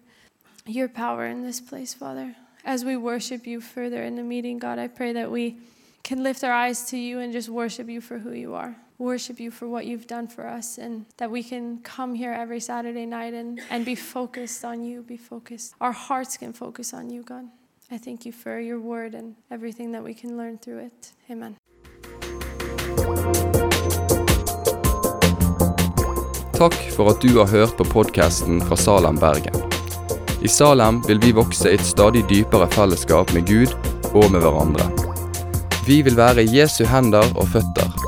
your 0.67 0.89
power 0.89 1.25
in 1.25 1.43
this 1.43 1.61
place, 1.61 1.93
Father. 1.93 2.35
As 2.65 2.83
we 2.83 2.97
worship 2.97 3.47
you 3.47 3.61
further 3.61 4.03
in 4.03 4.17
the 4.17 4.23
meeting, 4.23 4.59
God, 4.59 4.79
I 4.79 4.89
pray 4.89 5.13
that 5.13 5.31
we 5.31 5.57
can 6.03 6.23
lift 6.23 6.43
our 6.43 6.51
eyes 6.51 6.89
to 6.89 6.97
you 6.97 7.19
and 7.19 7.31
just 7.31 7.47
worship 7.47 7.87
you 7.87 8.01
for 8.01 8.19
who 8.19 8.33
you 8.33 8.53
are. 8.53 8.75
Worship 8.99 9.39
you 9.39 9.51
for 9.51 9.67
what 9.67 9.85
you've 9.85 10.07
done 10.07 10.27
for 10.27 10.47
us, 10.47 10.79
and 10.79 11.05
that 11.17 11.29
we 11.29 11.43
can 11.43 11.77
come 11.83 12.15
here 12.15 12.33
every 12.33 12.59
Saturday 12.59 13.05
night 13.05 13.35
and, 13.35 13.61
and 13.69 13.85
be 13.85 13.93
focused 13.93 14.65
on 14.65 14.83
you, 14.83 15.03
be 15.03 15.17
focused. 15.17 15.75
Our 15.79 15.91
hearts 15.91 16.35
can 16.35 16.51
focus 16.51 16.95
on 16.95 17.11
you, 17.11 17.21
God. 17.21 17.45
I 17.91 17.99
thank 17.99 18.25
you 18.25 18.31
for 18.31 18.59
your 18.59 18.79
word 18.79 19.13
and 19.13 19.35
everything 19.51 19.91
that 19.91 20.03
we 20.03 20.15
can 20.15 20.35
learn 20.35 20.57
through 20.57 20.79
it. 20.79 21.13
Amen. 21.29 21.55
Takk 26.57 26.73
for 26.95 27.11
at 27.11 27.21
du 27.21 27.37
har 27.37 27.47
hørt 27.47 27.77
på 27.77 27.83
podkasten 27.83 28.61
fra 28.61 28.75
Salem, 28.75 29.15
Bergen. 29.15 29.53
I 30.41 30.47
Salem 30.47 31.03
vil 31.07 31.19
vi 31.21 31.31
vokse 31.31 31.69
i 31.69 31.77
et 31.77 31.85
stadig 31.85 32.25
dypere 32.29 32.67
fellesskap 32.73 33.33
med 33.33 33.45
Gud 33.45 33.77
og 34.13 34.31
med 34.31 34.41
hverandre. 34.41 34.89
Vi 35.87 36.01
vil 36.01 36.17
være 36.17 36.49
Jesu 36.49 36.83
hender 36.85 37.29
og 37.35 37.47
føtter, 37.47 37.96